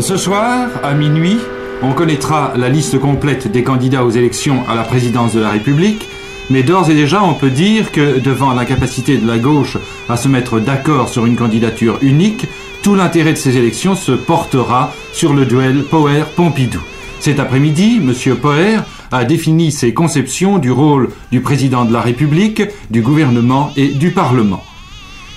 Ce 0.05 0.19
soir, 0.19 0.69
à 0.83 0.93
minuit, 0.93 1.39
on 1.81 1.95
connaîtra 1.95 2.53
la 2.59 2.69
liste 2.69 2.99
complète 2.99 3.51
des 3.51 3.63
candidats 3.63 4.05
aux 4.05 4.11
élections 4.11 4.63
à 4.69 4.75
la 4.75 4.83
présidence 4.83 5.33
de 5.33 5.41
la 5.41 5.49
République, 5.49 6.07
mais 6.51 6.63
d'ores 6.63 6.91
et 6.91 6.95
déjà 6.95 7.23
on 7.23 7.33
peut 7.33 7.49
dire 7.49 7.91
que 7.91 8.19
devant 8.19 8.53
l'incapacité 8.53 9.17
de 9.17 9.27
la 9.27 9.39
gauche 9.39 9.79
à 10.11 10.19
se 10.19 10.29
mettre 10.29 10.61
d'accord 10.61 11.09
sur 11.09 11.25
une 11.25 11.37
candidature 11.37 11.97
unique, 12.03 12.47
tout 12.83 12.95
l'intérêt 12.95 13.33
de 13.33 13.39
ces 13.39 13.57
élections 13.57 13.97
se 13.97 14.13
portera 14.13 14.93
sur 15.15 15.33
le 15.33 15.47
duel 15.47 15.85
Poher-Pompidou. 15.85 16.83
Cet 17.19 17.41
après-midi, 17.41 18.03
M. 18.03 18.37
Poher 18.37 18.81
a 19.11 19.25
défini 19.25 19.73
ses 19.73 19.95
conceptions 19.95 20.59
du 20.59 20.71
rôle 20.71 21.09
du 21.33 21.41
président 21.41 21.87
de 21.87 21.95
la 21.95 22.03
République, 22.03 22.63
du 22.91 23.01
gouvernement 23.01 23.73
et 23.75 23.89
du 23.89 24.11
Parlement. 24.11 24.63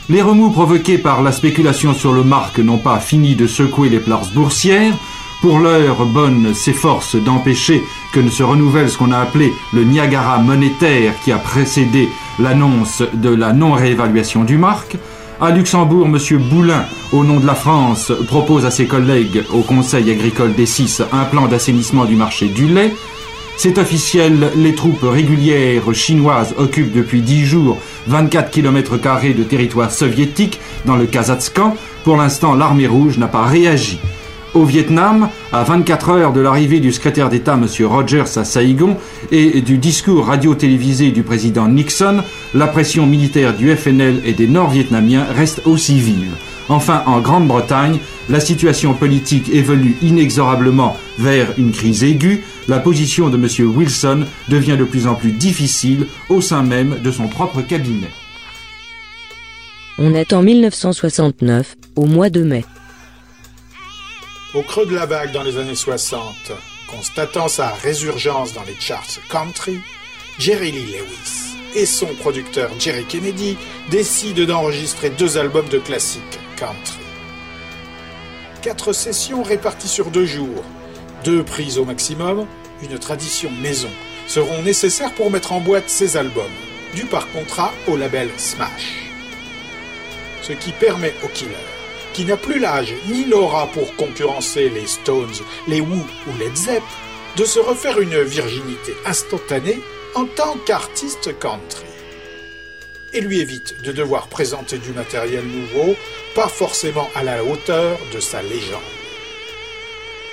Les 0.10 0.22
remous 0.22 0.52
provoqués 0.52 0.98
par 0.98 1.22
la 1.22 1.34
spéculation 1.34 1.94
sur 1.94 2.14
le 2.14 2.24
marque 2.24 2.60
n'ont 2.60 2.78
pas 2.78 3.00
fini 3.00 3.36
de 3.36 3.46
secouer 3.46 3.90
les 3.90 4.00
places 4.00 4.32
boursières. 4.32 4.94
Pour 5.42 5.60
l'heure, 5.60 6.06
Bonne 6.06 6.54
s'efforce 6.54 7.18
d'empêcher 7.18 7.84
que 8.14 8.22
ne 8.22 8.30
se 8.30 8.42
renouvelle 8.42 8.90
ce 8.90 8.98
qu'on 8.98 9.12
a 9.12 9.20
appelé 9.20 9.52
le 9.74 9.84
Niagara 9.84 10.38
monétaire 10.40 11.14
qui 11.26 11.34
a 11.34 11.38
précédé 11.38 12.08
l'annonce 12.40 13.04
de 13.16 13.30
la 13.30 13.52
non-réévaluation 13.52 14.46
du 14.46 14.58
marque. 14.58 14.96
À 15.42 15.52
Luxembourg, 15.52 16.06
M. 16.08 16.18
Boulin, 16.50 16.86
au 17.12 17.26
nom 17.26 17.42
de 17.42 17.46
la 17.46 17.54
France, 17.56 18.14
propose 18.28 18.66
à 18.66 18.72
ses 18.72 18.86
collègues 18.86 19.44
au 19.54 19.60
Conseil 19.60 20.10
agricole 20.10 20.56
des 20.56 20.66
Six 20.66 21.02
un 21.12 21.26
plan 21.26 21.48
d'assainissement 21.48 22.06
du 22.06 22.16
marché 22.16 22.48
du 22.48 22.66
lait. 22.68 22.94
C'est 23.60 23.80
officiel, 23.80 24.52
les 24.56 24.76
troupes 24.76 25.02
régulières 25.02 25.92
chinoises 25.92 26.54
occupent 26.60 26.94
depuis 26.94 27.22
10 27.22 27.44
jours 27.44 27.80
24 28.06 28.52
km 28.52 28.98
de 28.98 29.44
territoire 29.44 29.90
soviétique 29.90 30.60
dans 30.86 30.96
le 30.96 31.08
Kazakhstan. 31.08 31.76
Pour 32.04 32.18
l'instant, 32.18 32.54
l'armée 32.54 32.86
rouge 32.86 33.18
n'a 33.18 33.28
pas 33.28 33.46
réagi. 33.46 34.00
Au 34.54 34.64
Vietnam, 34.64 35.30
à 35.52 35.64
24 35.64 36.10
heures 36.10 36.34
de 36.34 36.40
l'arrivée 36.40 36.80
du 36.80 36.92
secrétaire 36.92 37.30
d'État 37.30 37.56
M. 37.56 37.66
Rogers 37.88 38.38
à 38.38 38.46
Saïgon 38.46 38.96
et 39.32 39.62
du 39.62 39.80
discours 39.80 40.28
radio-télévisé 40.28 41.10
du 41.10 41.24
président 41.24 41.68
Nixon, 41.68 42.24
la 42.54 42.68
pression 42.68 43.08
militaire 43.08 43.56
du 43.56 43.76
FNL 43.76 44.22
et 44.24 44.34
des 44.34 44.48
Nord-Vietnamiens 44.48 45.26
reste 45.36 45.64
aussi 45.66 46.00
vive. 46.00 46.36
Enfin, 46.70 47.02
en 47.06 47.22
Grande-Bretagne, 47.22 47.98
la 48.30 48.40
situation 48.40 48.94
politique 48.94 49.50
évolue 49.50 49.96
inexorablement 50.02 50.98
vers 51.18 51.48
une 51.58 51.72
crise 51.72 52.04
aiguë. 52.04 52.44
La 52.68 52.80
position 52.80 53.30
de 53.30 53.38
M. 53.38 53.78
Wilson 53.78 54.26
devient 54.50 54.76
de 54.78 54.84
plus 54.84 55.08
en 55.08 55.16
plus 55.16 55.32
difficile 55.32 56.08
au 56.28 56.42
sein 56.42 56.64
même 56.64 57.00
de 57.02 57.12
son 57.12 57.30
propre 57.30 57.62
cabinet. 57.62 58.12
On 59.98 60.14
est 60.14 60.34
en 60.34 60.44
1969, 60.44 61.76
au 61.96 62.06
mois 62.06 62.30
de 62.30 62.44
mai. 62.44 62.66
Au 64.54 64.62
creux 64.64 64.86
de 64.86 64.94
la 64.94 65.06
vague 65.06 65.32
dans 65.32 65.44
les 65.44 65.58
années 65.58 65.76
60, 65.76 66.52
constatant 66.90 67.48
sa 67.48 67.70
résurgence 67.70 68.54
dans 68.54 68.64
les 68.64 68.76
charts 68.80 69.20
country, 69.30 69.80
Jerry 70.38 70.72
Lee 70.72 70.86
Lewis 70.86 71.48
et 71.76 71.86
son 71.86 72.08
producteur 72.20 72.70
Jerry 72.80 73.06
Kennedy 73.06 73.58
décident 73.90 74.46
d'enregistrer 74.46 75.10
deux 75.10 75.38
albums 75.38 75.70
de 75.70 75.80
classiques 75.80 76.40
country. 76.58 77.00
Quatre 78.62 78.94
sessions 78.94 79.42
réparties 79.42 79.88
sur 79.88 80.12
deux 80.12 80.26
jours, 80.26 80.64
deux 81.28 81.44
prises 81.44 81.78
au 81.78 81.84
maximum, 81.84 82.48
une 82.82 82.98
tradition 82.98 83.52
maison, 83.62 83.90
seront 84.28 84.62
nécessaires 84.62 85.14
pour 85.14 85.30
mettre 85.30 85.52
en 85.52 85.60
boîte 85.60 85.90
ces 85.90 86.16
albums, 86.16 86.58
dus 86.96 87.04
par 87.04 87.30
contrat 87.34 87.74
au 87.88 87.98
label 87.98 88.30
Smash. 88.38 89.10
Ce 90.42 90.54
qui 90.54 90.72
permet 90.72 91.14
au 91.26 91.28
killer, 91.28 91.68
qui 92.14 92.24
n'a 92.24 92.38
plus 92.38 92.60
l'âge 92.60 92.94
ni 93.10 93.26
l'aura 93.26 93.68
pour 93.68 93.94
concurrencer 93.98 94.70
les 94.70 94.88
Stones, 94.88 95.36
les 95.68 95.82
Who 95.82 95.98
ou 96.28 96.38
Led 96.40 96.56
Zepp, 96.56 96.84
de 97.36 97.44
se 97.44 97.60
refaire 97.60 98.00
une 98.00 98.22
virginité 98.22 98.94
instantanée 99.06 99.82
en 100.16 100.24
tant 100.24 100.56
qu'artiste 100.66 101.38
country. 101.40 101.84
Et 103.12 103.20
lui 103.20 103.42
évite 103.42 103.82
de 103.82 103.92
devoir 103.92 104.30
présenter 104.30 104.78
du 104.78 104.94
matériel 104.94 105.44
nouveau, 105.44 105.94
pas 106.36 106.48
forcément 106.48 107.10
à 107.16 107.24
la 107.24 107.44
hauteur 107.44 108.00
de 108.14 108.22
sa 108.22 108.42
légende. 108.42 108.97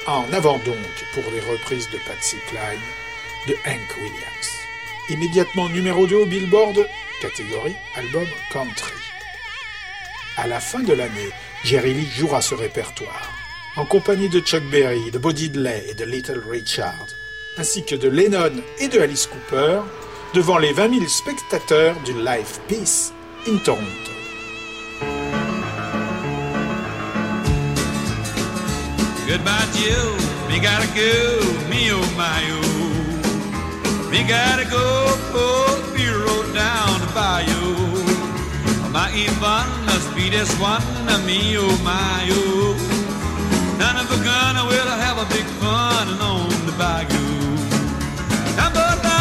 En 0.07 0.31
avant 0.35 0.59
donc 0.59 0.77
pour 1.15 1.25
les 1.33 1.41
reprises 1.41 1.89
de 1.89 1.97
Patsy 2.07 2.37
Cline 2.49 2.81
de 3.49 3.55
Hank 3.67 3.97
Williams. 3.97 4.51
Immédiatement 5.09 5.71
numéro 5.71 6.07
2 6.07 6.17
au 6.17 6.27
Billboard, 6.27 6.87
catégorie 7.23 7.75
album 7.97 8.27
country. 8.53 8.93
À 10.37 10.47
la 10.47 10.61
fin 10.61 10.81
de 10.81 10.93
l'année, 10.93 11.31
Jerry 11.65 11.95
Lee 11.95 12.07
jouera 12.19 12.43
ce 12.43 12.55
répertoire, 12.55 13.31
en 13.77 13.87
compagnie 13.87 14.29
de 14.29 14.41
Chuck 14.41 14.65
Berry, 14.65 15.11
de 15.11 15.19
Bo 15.19 15.33
Diddley 15.33 15.87
et 15.89 15.95
de 15.95 16.05
Little 16.05 16.43
Richard, 16.51 17.07
ainsi 17.57 17.83
que 17.83 17.95
de 17.95 18.09
Lennon 18.09 18.63
et 18.81 18.89
de 18.89 19.01
Alice 19.01 19.27
Cooper, 19.27 19.81
devant 20.35 20.59
les 20.59 20.75
20 20.75 20.99
000 20.99 21.09
spectateurs 21.09 21.97
du 22.05 22.13
Live 22.13 22.59
Peace 22.69 23.13
in 23.47 23.57
Toronto. 23.59 24.14
Goodbye, 29.27 29.67
Jill. 29.73 30.13
Me 30.49 30.61
gotta 30.61 30.87
go, 30.95 31.41
me 31.71 31.91
oh 31.91 32.05
my 32.17 32.43
oh. 32.53 34.11
Me 34.11 34.23
gotta 34.23 34.65
go, 34.65 34.85
oh, 35.35 35.93
be 35.97 36.07
road 36.07 36.55
down 36.55 37.01
the 37.01 37.11
bayou. 37.17 37.75
My 38.93 39.09
Yvonne 39.13 39.87
must 39.87 40.15
be 40.15 40.29
this 40.29 40.53
one, 40.61 40.83
me 41.27 41.57
oh 41.57 41.77
my 41.83 42.29
oh. 42.31 42.77
None 43.79 43.97
of 43.97 44.11
a 44.13 44.23
gun 44.23 44.55
will 44.69 44.93
have 45.05 45.19
a 45.19 45.27
big 45.35 45.47
fun 45.59 46.09
on 46.21 46.49
the 46.67 46.73
bayou. 46.79 47.33
Number 48.57 49.14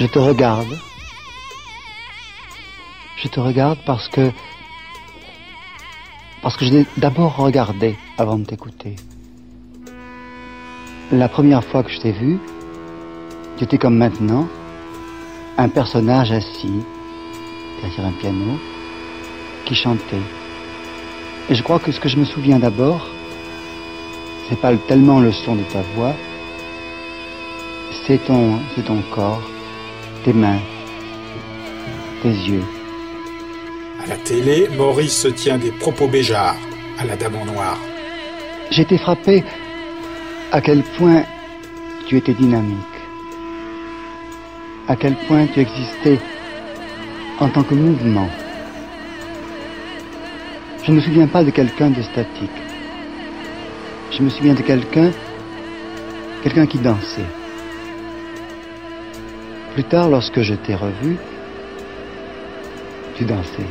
Je 0.00 0.06
te 0.06 0.18
regarde. 0.20 0.78
Je 3.16 3.26
te 3.26 3.40
regarde 3.40 3.78
parce 3.84 4.08
que 4.08 4.30
parce 6.40 6.56
que 6.56 6.64
je 6.64 6.72
l'ai 6.72 6.86
d'abord 6.96 7.34
regardé 7.36 7.96
avant 8.16 8.38
de 8.38 8.44
t'écouter. 8.44 8.94
La 11.10 11.28
première 11.28 11.64
fois 11.64 11.82
que 11.82 11.90
je 11.90 11.98
t'ai 11.98 12.12
vu, 12.12 12.38
tu 13.56 13.64
étais 13.64 13.76
comme 13.76 13.96
maintenant, 13.96 14.46
un 15.56 15.68
personnage 15.68 16.30
assis 16.30 16.84
derrière 17.82 18.06
un 18.06 18.12
piano 18.12 18.56
qui 19.64 19.74
chantait. 19.74 20.26
Et 21.50 21.56
je 21.56 21.62
crois 21.64 21.80
que 21.80 21.90
ce 21.90 21.98
que 21.98 22.08
je 22.08 22.18
me 22.18 22.24
souviens 22.24 22.60
d'abord, 22.60 23.04
c'est 24.48 24.60
pas 24.60 24.76
tellement 24.76 25.18
le 25.18 25.32
son 25.32 25.56
de 25.56 25.64
ta 25.64 25.82
voix, 25.96 26.14
c'est 28.06 28.24
ton, 28.24 28.60
c'est 28.76 28.84
ton 28.84 29.02
corps, 29.10 29.42
tes 30.28 30.34
mains, 30.34 30.60
tes 32.22 32.28
yeux. 32.28 32.64
À 34.04 34.06
la 34.08 34.16
télé, 34.16 34.68
Maurice 34.76 35.22
se 35.22 35.28
tient 35.28 35.56
des 35.56 35.70
propos 35.70 36.06
béjards 36.06 36.58
à 36.98 37.06
la 37.06 37.16
Dame 37.16 37.36
en 37.36 37.46
Noir. 37.46 37.78
J'ai 38.70 38.82
été 38.82 38.98
frappé 38.98 39.42
à 40.52 40.60
quel 40.60 40.82
point 40.98 41.22
tu 42.06 42.18
étais 42.18 42.34
dynamique, 42.34 42.98
à 44.86 44.96
quel 44.96 45.14
point 45.26 45.46
tu 45.46 45.60
existais 45.60 46.18
en 47.40 47.48
tant 47.48 47.62
que 47.62 47.74
mouvement. 47.74 48.28
Je 50.84 50.90
ne 50.90 50.96
me 50.96 51.00
souviens 51.00 51.26
pas 51.26 51.42
de 51.42 51.50
quelqu'un 51.50 51.88
de 51.88 52.02
statique. 52.02 52.58
Je 54.10 54.22
me 54.22 54.28
souviens 54.28 54.54
de 54.54 54.62
quelqu'un, 54.62 55.10
quelqu'un 56.42 56.66
qui 56.66 56.78
dansait. 56.78 57.37
Plus 59.78 59.84
tard, 59.84 60.08
lorsque 60.08 60.42
je 60.42 60.54
t'ai 60.54 60.74
revu, 60.74 61.16
tu 63.14 63.24
dansais. 63.24 63.70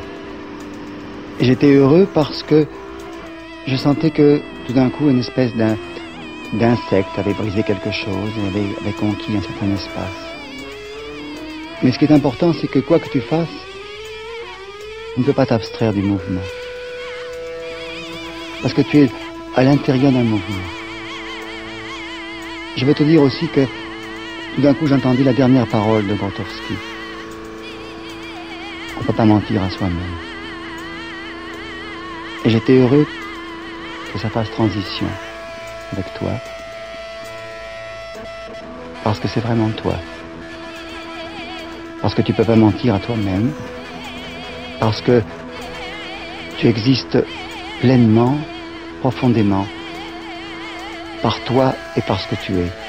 Et 1.41 1.43
j'étais 1.43 1.73
heureux 1.73 2.07
parce 2.13 2.43
que 2.43 2.65
je 3.67 3.75
sentais 3.75 4.11
que 4.11 4.39
tout 4.65 4.71
d'un 4.71 4.89
coup 4.89 5.09
une 5.09 5.19
espèce 5.19 5.51
d'insecte 5.53 7.09
avait 7.17 7.33
brisé 7.33 7.61
quelque 7.61 7.91
chose 7.91 8.31
et 8.37 8.47
avait, 8.47 8.69
avait 8.79 8.97
conquis 8.97 9.35
un 9.35 9.41
certain 9.41 9.69
espace. 9.75 10.21
Mais 11.83 11.91
ce 11.91 11.99
qui 11.99 12.05
est 12.05 12.13
important, 12.13 12.53
c'est 12.53 12.67
que 12.67 12.79
quoi 12.79 12.99
que 12.99 13.09
tu 13.09 13.19
fasses, 13.19 13.59
tu 15.13 15.19
ne 15.19 15.25
peux 15.25 15.33
pas 15.33 15.45
t'abstraire 15.45 15.91
du 15.91 16.03
mouvement. 16.03 16.47
Parce 18.61 18.73
que 18.73 18.81
tu 18.81 18.99
es 18.99 19.09
à 19.57 19.63
l'intérieur 19.63 20.13
d'un 20.13 20.23
mouvement. 20.23 20.67
Je 22.77 22.85
veux 22.85 22.93
te 22.93 23.03
dire 23.03 23.21
aussi 23.21 23.49
que 23.49 23.65
d'un 24.61 24.73
coup 24.73 24.87
j'entendis 24.87 25.23
la 25.23 25.33
dernière 25.33 25.67
parole 25.67 26.07
de 26.07 26.15
Grotowski. 26.15 26.73
On 28.95 29.01
ne 29.01 29.05
peut 29.05 29.13
pas 29.13 29.25
mentir 29.25 29.61
à 29.61 29.69
soi-même. 29.69 30.17
Et 32.43 32.49
j'étais 32.49 32.77
heureux 32.77 33.05
que 34.11 34.19
ça 34.19 34.29
fasse 34.29 34.49
transition 34.51 35.05
avec 35.91 36.11
toi. 36.15 36.31
Parce 39.03 39.19
que 39.19 39.27
c'est 39.27 39.41
vraiment 39.41 39.69
toi. 39.69 39.95
Parce 42.01 42.15
que 42.15 42.23
tu 42.23 42.33
peux 42.33 42.43
pas 42.43 42.55
mentir 42.55 42.95
à 42.95 42.99
toi-même. 42.99 43.51
Parce 44.79 45.01
que 45.01 45.21
tu 46.57 46.67
existes 46.67 47.23
pleinement, 47.79 48.35
profondément, 49.01 49.67
par 51.21 51.39
toi 51.41 51.75
et 51.95 52.01
parce 52.01 52.25
que 52.25 52.35
tu 52.35 52.53
es. 52.57 52.86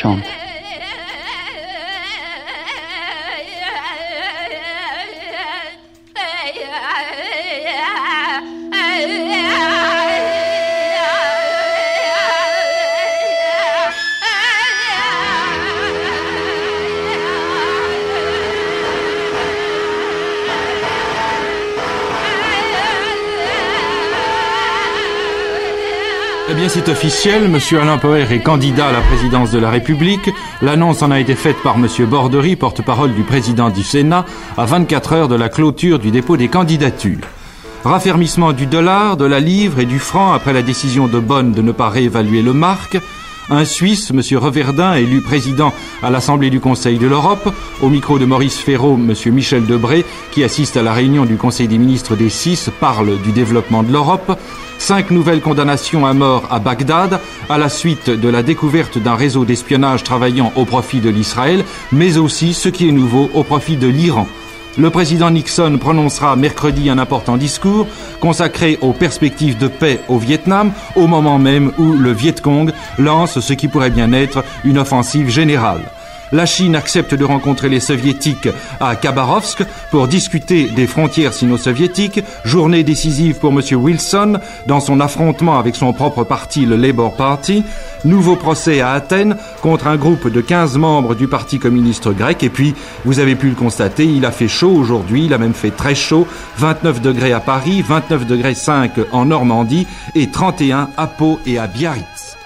Chante. 0.00 0.47
Bien, 26.58 26.68
c'est 26.68 26.88
officiel. 26.88 27.48
Monsieur 27.48 27.80
Alain 27.80 27.98
Poher 27.98 28.32
est 28.32 28.40
candidat 28.40 28.88
à 28.88 28.92
la 28.92 29.00
présidence 29.00 29.52
de 29.52 29.60
la 29.60 29.70
République. 29.70 30.28
L'annonce 30.60 31.02
en 31.02 31.12
a 31.12 31.20
été 31.20 31.36
faite 31.36 31.58
par 31.62 31.78
Monsieur 31.78 32.04
Bordery, 32.04 32.56
porte-parole 32.56 33.14
du 33.14 33.22
président 33.22 33.70
du 33.70 33.84
Sénat, 33.84 34.24
à 34.56 34.64
24 34.64 35.12
heures 35.12 35.28
de 35.28 35.36
la 35.36 35.48
clôture 35.48 36.00
du 36.00 36.10
dépôt 36.10 36.36
des 36.36 36.48
candidatures. 36.48 37.20
Raffermissement 37.84 38.52
du 38.52 38.66
dollar, 38.66 39.16
de 39.16 39.24
la 39.24 39.38
livre 39.38 39.78
et 39.78 39.86
du 39.86 40.00
franc 40.00 40.32
après 40.32 40.52
la 40.52 40.62
décision 40.62 41.06
de 41.06 41.20
Bonn 41.20 41.52
de 41.52 41.62
ne 41.62 41.70
pas 41.70 41.90
réévaluer 41.90 42.42
le 42.42 42.54
marque. 42.54 42.98
Un 43.50 43.64
Suisse, 43.64 44.10
M. 44.10 44.20
Reverdin, 44.36 44.94
élu 44.94 45.20
président 45.20 45.72
à 46.02 46.10
l'Assemblée 46.10 46.50
du 46.50 46.58
Conseil 46.58 46.98
de 46.98 47.06
l'Europe. 47.06 47.54
Au 47.82 47.88
micro 47.88 48.18
de 48.18 48.24
Maurice 48.24 48.58
Ferraud, 48.58 48.96
M. 48.96 49.14
Michel 49.32 49.64
Debré, 49.64 50.04
qui 50.32 50.42
assiste 50.42 50.76
à 50.76 50.82
la 50.82 50.92
réunion 50.92 51.24
du 51.24 51.36
Conseil 51.36 51.68
des 51.68 51.78
ministres 51.78 52.16
des 52.16 52.30
six, 52.30 52.68
parle 52.80 53.16
du 53.22 53.30
développement 53.30 53.84
de 53.84 53.92
l'Europe. 53.92 54.36
Cinq 54.88 55.10
nouvelles 55.10 55.42
condamnations 55.42 56.06
à 56.06 56.14
mort 56.14 56.44
à 56.50 56.60
Bagdad, 56.60 57.20
à 57.50 57.58
la 57.58 57.68
suite 57.68 58.08
de 58.08 58.28
la 58.30 58.42
découverte 58.42 58.96
d'un 58.96 59.16
réseau 59.16 59.44
d'espionnage 59.44 60.02
travaillant 60.02 60.50
au 60.56 60.64
profit 60.64 61.00
de 61.00 61.10
l'Israël, 61.10 61.62
mais 61.92 62.16
aussi, 62.16 62.54
ce 62.54 62.70
qui 62.70 62.88
est 62.88 62.92
nouveau, 62.92 63.28
au 63.34 63.42
profit 63.42 63.76
de 63.76 63.86
l'Iran. 63.86 64.26
Le 64.78 64.88
président 64.88 65.30
Nixon 65.30 65.76
prononcera 65.78 66.36
mercredi 66.36 66.88
un 66.88 66.96
important 66.96 67.36
discours 67.36 67.86
consacré 68.18 68.78
aux 68.80 68.94
perspectives 68.94 69.58
de 69.58 69.68
paix 69.68 70.00
au 70.08 70.16
Vietnam, 70.16 70.72
au 70.96 71.06
moment 71.06 71.38
même 71.38 71.70
où 71.76 71.92
le 71.92 72.12
Viet 72.12 72.40
Cong 72.42 72.72
lance 72.96 73.40
ce 73.40 73.52
qui 73.52 73.68
pourrait 73.68 73.90
bien 73.90 74.14
être 74.14 74.42
une 74.64 74.78
offensive 74.78 75.28
générale. 75.28 75.82
La 76.32 76.44
Chine 76.44 76.76
accepte 76.76 77.14
de 77.14 77.24
rencontrer 77.24 77.68
les 77.68 77.80
soviétiques 77.80 78.48
à 78.80 78.96
Khabarovsk 78.96 79.62
pour 79.90 80.08
discuter 80.08 80.68
des 80.68 80.86
frontières 80.86 81.32
sino-soviétiques, 81.32 82.22
journée 82.44 82.84
décisive 82.84 83.38
pour 83.38 83.50
M. 83.50 83.62
Wilson 83.72 84.38
dans 84.66 84.80
son 84.80 85.00
affrontement 85.00 85.58
avec 85.58 85.74
son 85.74 85.92
propre 85.92 86.24
parti, 86.24 86.66
le 86.66 86.76
Labour 86.76 87.14
Party, 87.14 87.64
nouveau 88.04 88.36
procès 88.36 88.80
à 88.80 88.92
Athènes 88.92 89.36
contre 89.62 89.86
un 89.86 89.96
groupe 89.96 90.28
de 90.30 90.40
15 90.40 90.76
membres 90.76 91.14
du 91.14 91.28
Parti 91.28 91.58
communiste 91.58 92.08
grec, 92.08 92.42
et 92.42 92.50
puis, 92.50 92.74
vous 93.04 93.20
avez 93.20 93.34
pu 93.34 93.48
le 93.48 93.54
constater, 93.54 94.04
il 94.04 94.24
a 94.24 94.30
fait 94.30 94.48
chaud 94.48 94.72
aujourd'hui, 94.72 95.24
il 95.24 95.34
a 95.34 95.38
même 95.38 95.54
fait 95.54 95.70
très 95.70 95.94
chaud, 95.94 96.26
29 96.58 97.00
degrés 97.00 97.32
à 97.32 97.40
Paris, 97.40 97.82
29 97.82 98.26
degrés 98.26 98.54
5 98.54 98.92
en 99.12 99.26
Normandie 99.26 99.86
et 100.14 100.30
31 100.30 100.90
à 100.96 101.06
Pau 101.06 101.40
et 101.46 101.58
à 101.58 101.66
Biarritz. 101.66 102.37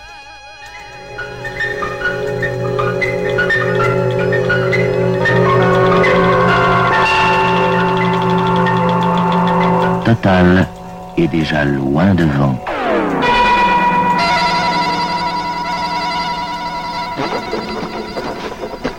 Total 10.22 10.68
est 11.16 11.26
déjà 11.26 11.64
loin 11.64 12.14
devant. 12.14 12.56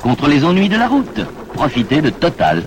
Contre 0.01 0.28
les 0.28 0.43
ennuis 0.43 0.67
de 0.67 0.76
la 0.76 0.89
route, 0.89 1.21
profitez 1.53 2.01
de 2.01 2.09
Total. 2.09 2.61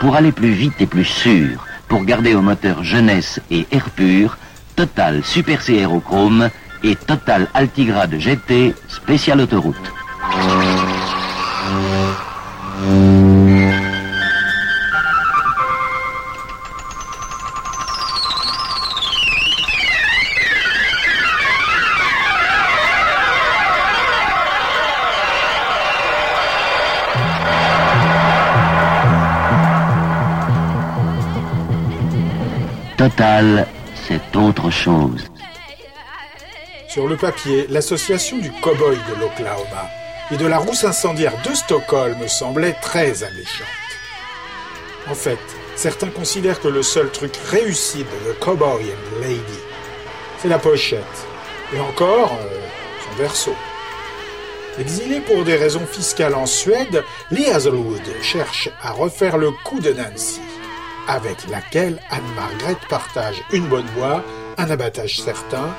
Pour 0.00 0.16
aller 0.16 0.32
plus 0.32 0.50
vite 0.50 0.80
et 0.80 0.86
plus 0.86 1.04
sûr, 1.04 1.64
pour 1.86 2.02
garder 2.04 2.34
au 2.34 2.42
moteur 2.42 2.82
jeunesse 2.82 3.40
et 3.52 3.68
air 3.70 3.88
pur, 3.90 4.36
Total 4.74 5.22
Super 5.22 5.62
C 5.62 5.78
Aérochrome 5.78 6.50
et 6.86 6.94
Total 6.94 7.48
Altigrade 7.52 8.16
GT 8.18 8.74
spécial 8.88 9.40
autoroute. 9.40 9.76
Total, 32.96 33.66
c'est 33.94 34.36
autre 34.36 34.70
chose. 34.70 35.26
Sur 36.96 37.08
le 37.08 37.18
papier, 37.18 37.66
l'association 37.68 38.38
du 38.38 38.50
cow-boy 38.50 38.96
de 38.96 39.20
l'Oklahoma 39.20 39.90
et 40.30 40.38
de 40.38 40.46
la 40.46 40.56
rousse 40.56 40.82
incendiaire 40.82 41.34
de 41.42 41.54
Stockholm 41.54 42.26
semblait 42.26 42.74
très 42.80 43.22
alléchante. 43.22 43.66
En 45.06 45.14
fait, 45.14 45.38
certains 45.74 46.08
considèrent 46.08 46.58
que 46.58 46.68
le 46.68 46.82
seul 46.82 47.10
truc 47.10 47.36
réussi 47.50 47.98
de 47.98 48.32
The 48.32 48.38
Cowboy 48.40 48.82
and 48.84 49.20
Lady, 49.20 49.60
c'est 50.38 50.48
la 50.48 50.58
pochette. 50.58 51.04
Et 51.74 51.80
encore, 51.80 52.32
euh, 52.32 52.60
son 53.04 53.16
verso. 53.18 53.54
Exilé 54.78 55.20
pour 55.20 55.44
des 55.44 55.56
raisons 55.56 55.84
fiscales 55.84 56.34
en 56.34 56.46
Suède, 56.46 57.04
Lee 57.30 57.50
Hazelwood 57.50 58.22
cherche 58.22 58.70
à 58.80 58.92
refaire 58.92 59.36
le 59.36 59.50
coup 59.50 59.80
de 59.80 59.92
Nancy, 59.92 60.40
avec 61.08 61.46
laquelle 61.50 62.00
Anne-Margrethe 62.08 62.88
partage 62.88 63.42
une 63.52 63.66
bonne 63.66 63.90
voix, 63.98 64.24
un 64.56 64.70
abattage 64.70 65.20
certain 65.20 65.74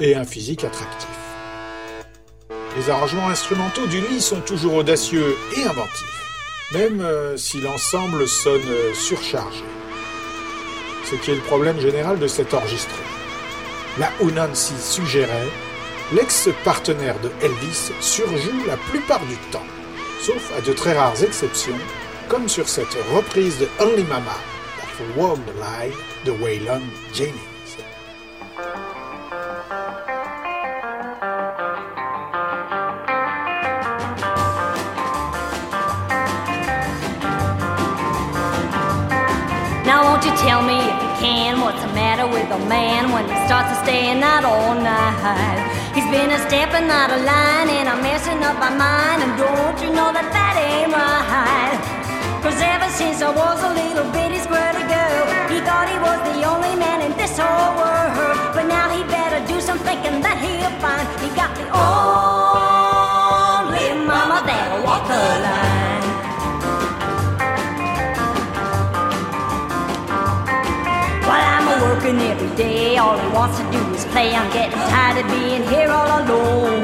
et 0.00 0.14
un 0.14 0.24
physique 0.24 0.64
attractif. 0.64 1.08
Les 2.76 2.90
arrangements 2.90 3.28
instrumentaux 3.28 3.86
du 3.86 4.00
Lee 4.00 4.20
sont 4.20 4.40
toujours 4.40 4.74
audacieux 4.74 5.36
et 5.56 5.62
inventifs, 5.62 6.24
même 6.72 7.00
euh, 7.00 7.36
si 7.36 7.60
l'ensemble 7.60 8.28
sonne 8.28 8.60
surchargé. 8.94 9.64
Ce 11.04 11.14
qui 11.14 11.30
est 11.30 11.36
le 11.36 11.40
problème 11.40 11.80
général 11.80 12.18
de 12.18 12.26
cet 12.26 12.52
enregistrement. 12.52 13.00
Là 13.98 14.10
où 14.20 14.30
Nancy 14.30 14.74
suggérait, 14.78 15.48
l'ex-partenaire 16.12 17.18
de 17.20 17.30
Elvis 17.40 17.92
surjoue 18.00 18.66
la 18.66 18.76
plupart 18.76 19.24
du 19.24 19.36
temps, 19.50 19.66
sauf 20.20 20.52
à 20.56 20.60
de 20.60 20.72
très 20.72 20.92
rares 20.92 21.22
exceptions, 21.22 21.78
comme 22.28 22.48
sur 22.48 22.68
cette 22.68 22.96
reprise 23.14 23.58
de 23.58 23.68
Only 23.80 24.04
Mama, 24.04 24.36
That 24.76 25.02
Will 25.02 25.24
Walk 25.24 25.38
the 25.46 25.54
Line 25.54 25.96
de 26.26 26.30
Waylon 26.42 26.82
Jennings. 27.14 27.55
Won't 40.16 40.32
you 40.32 40.36
tell 40.48 40.62
me 40.62 40.78
if 40.80 40.96
you 41.04 41.12
can 41.20 41.60
what's 41.60 41.82
the 41.84 41.92
matter 41.92 42.26
with 42.26 42.48
a 42.48 42.58
man 42.72 43.12
when 43.12 43.28
he 43.28 43.36
starts 43.44 43.68
to 43.68 43.76
staying 43.84 44.22
out 44.22 44.46
all 44.48 44.72
night? 44.72 45.60
He's 45.92 46.08
been 46.08 46.32
a 46.32 46.40
stepping 46.48 46.88
out 46.88 47.12
of 47.12 47.20
line 47.20 47.68
and 47.68 47.86
I'm 47.86 48.00
messing 48.00 48.40
up 48.40 48.56
my 48.56 48.72
mind 48.72 49.20
and 49.20 49.36
don't 49.36 49.76
you 49.84 49.92
know 49.92 50.16
that 50.16 50.24
that 50.32 50.56
ain't 50.56 50.88
right? 50.88 51.76
Cause 52.40 52.56
ever 52.64 52.88
since 52.96 53.20
I 53.20 53.28
was 53.28 53.60
a 53.60 53.76
little 53.76 54.08
bitty 54.16 54.40
squirrely 54.40 54.88
girl, 54.88 55.24
he 55.52 55.60
thought 55.60 55.84
he 55.84 56.00
was 56.00 56.16
the 56.32 56.48
only 56.48 56.72
man 56.80 57.04
in 57.04 57.12
this 57.20 57.36
whole 57.36 57.76
world. 57.76 58.56
But 58.56 58.72
now 58.72 58.88
he 58.88 59.04
better 59.12 59.44
do 59.44 59.60
some 59.60 59.76
thinking 59.84 60.24
that 60.24 60.40
he'll 60.40 60.72
find 60.80 61.04
he 61.20 61.28
got 61.36 61.52
the 61.60 61.68
only 61.76 63.84
mama 64.00 64.40
that'll 64.48 64.80
walk 64.80 65.04
the 65.12 65.20
line. 65.44 65.65
Working 72.06 72.20
every 72.22 72.56
day, 72.56 72.96
all 72.96 73.18
he 73.18 73.28
wants 73.34 73.58
to 73.58 73.64
do 73.72 73.78
is 73.94 74.04
play. 74.06 74.34
I'm 74.34 74.50
getting 74.52 74.78
tired 74.90 75.24
of 75.24 75.30
being 75.30 75.62
here 75.68 75.90
all 75.90 76.06
alone. 76.22 76.82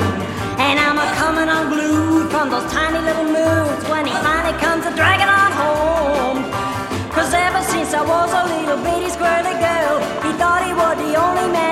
And 0.59 0.79
I'm 0.79 0.99
a 0.99 1.07
coming 1.15 1.49
unglued 1.49 2.31
from 2.31 2.51
those 2.51 2.71
tiny 2.73 2.99
little 2.99 3.25
moods 3.25 3.85
when 3.89 4.07
he 4.07 4.13
finally 4.27 4.59
comes 4.59 4.85
a 4.87 4.95
dragging 4.95 5.29
on 5.29 5.53
home. 5.53 6.39
Cause 7.11 7.33
ever 7.35 7.63
since 7.63 7.95
I 7.95 8.03
was 8.03 8.31
a 8.33 8.45
little 8.55 8.83
bitty 8.83 9.11
squirrely 9.11 9.57
girl, 9.63 9.95
he 10.25 10.31
thought 10.39 10.63
he 10.67 10.73
was 10.73 10.97
the 10.99 11.15
only 11.15 11.53
man 11.53 11.72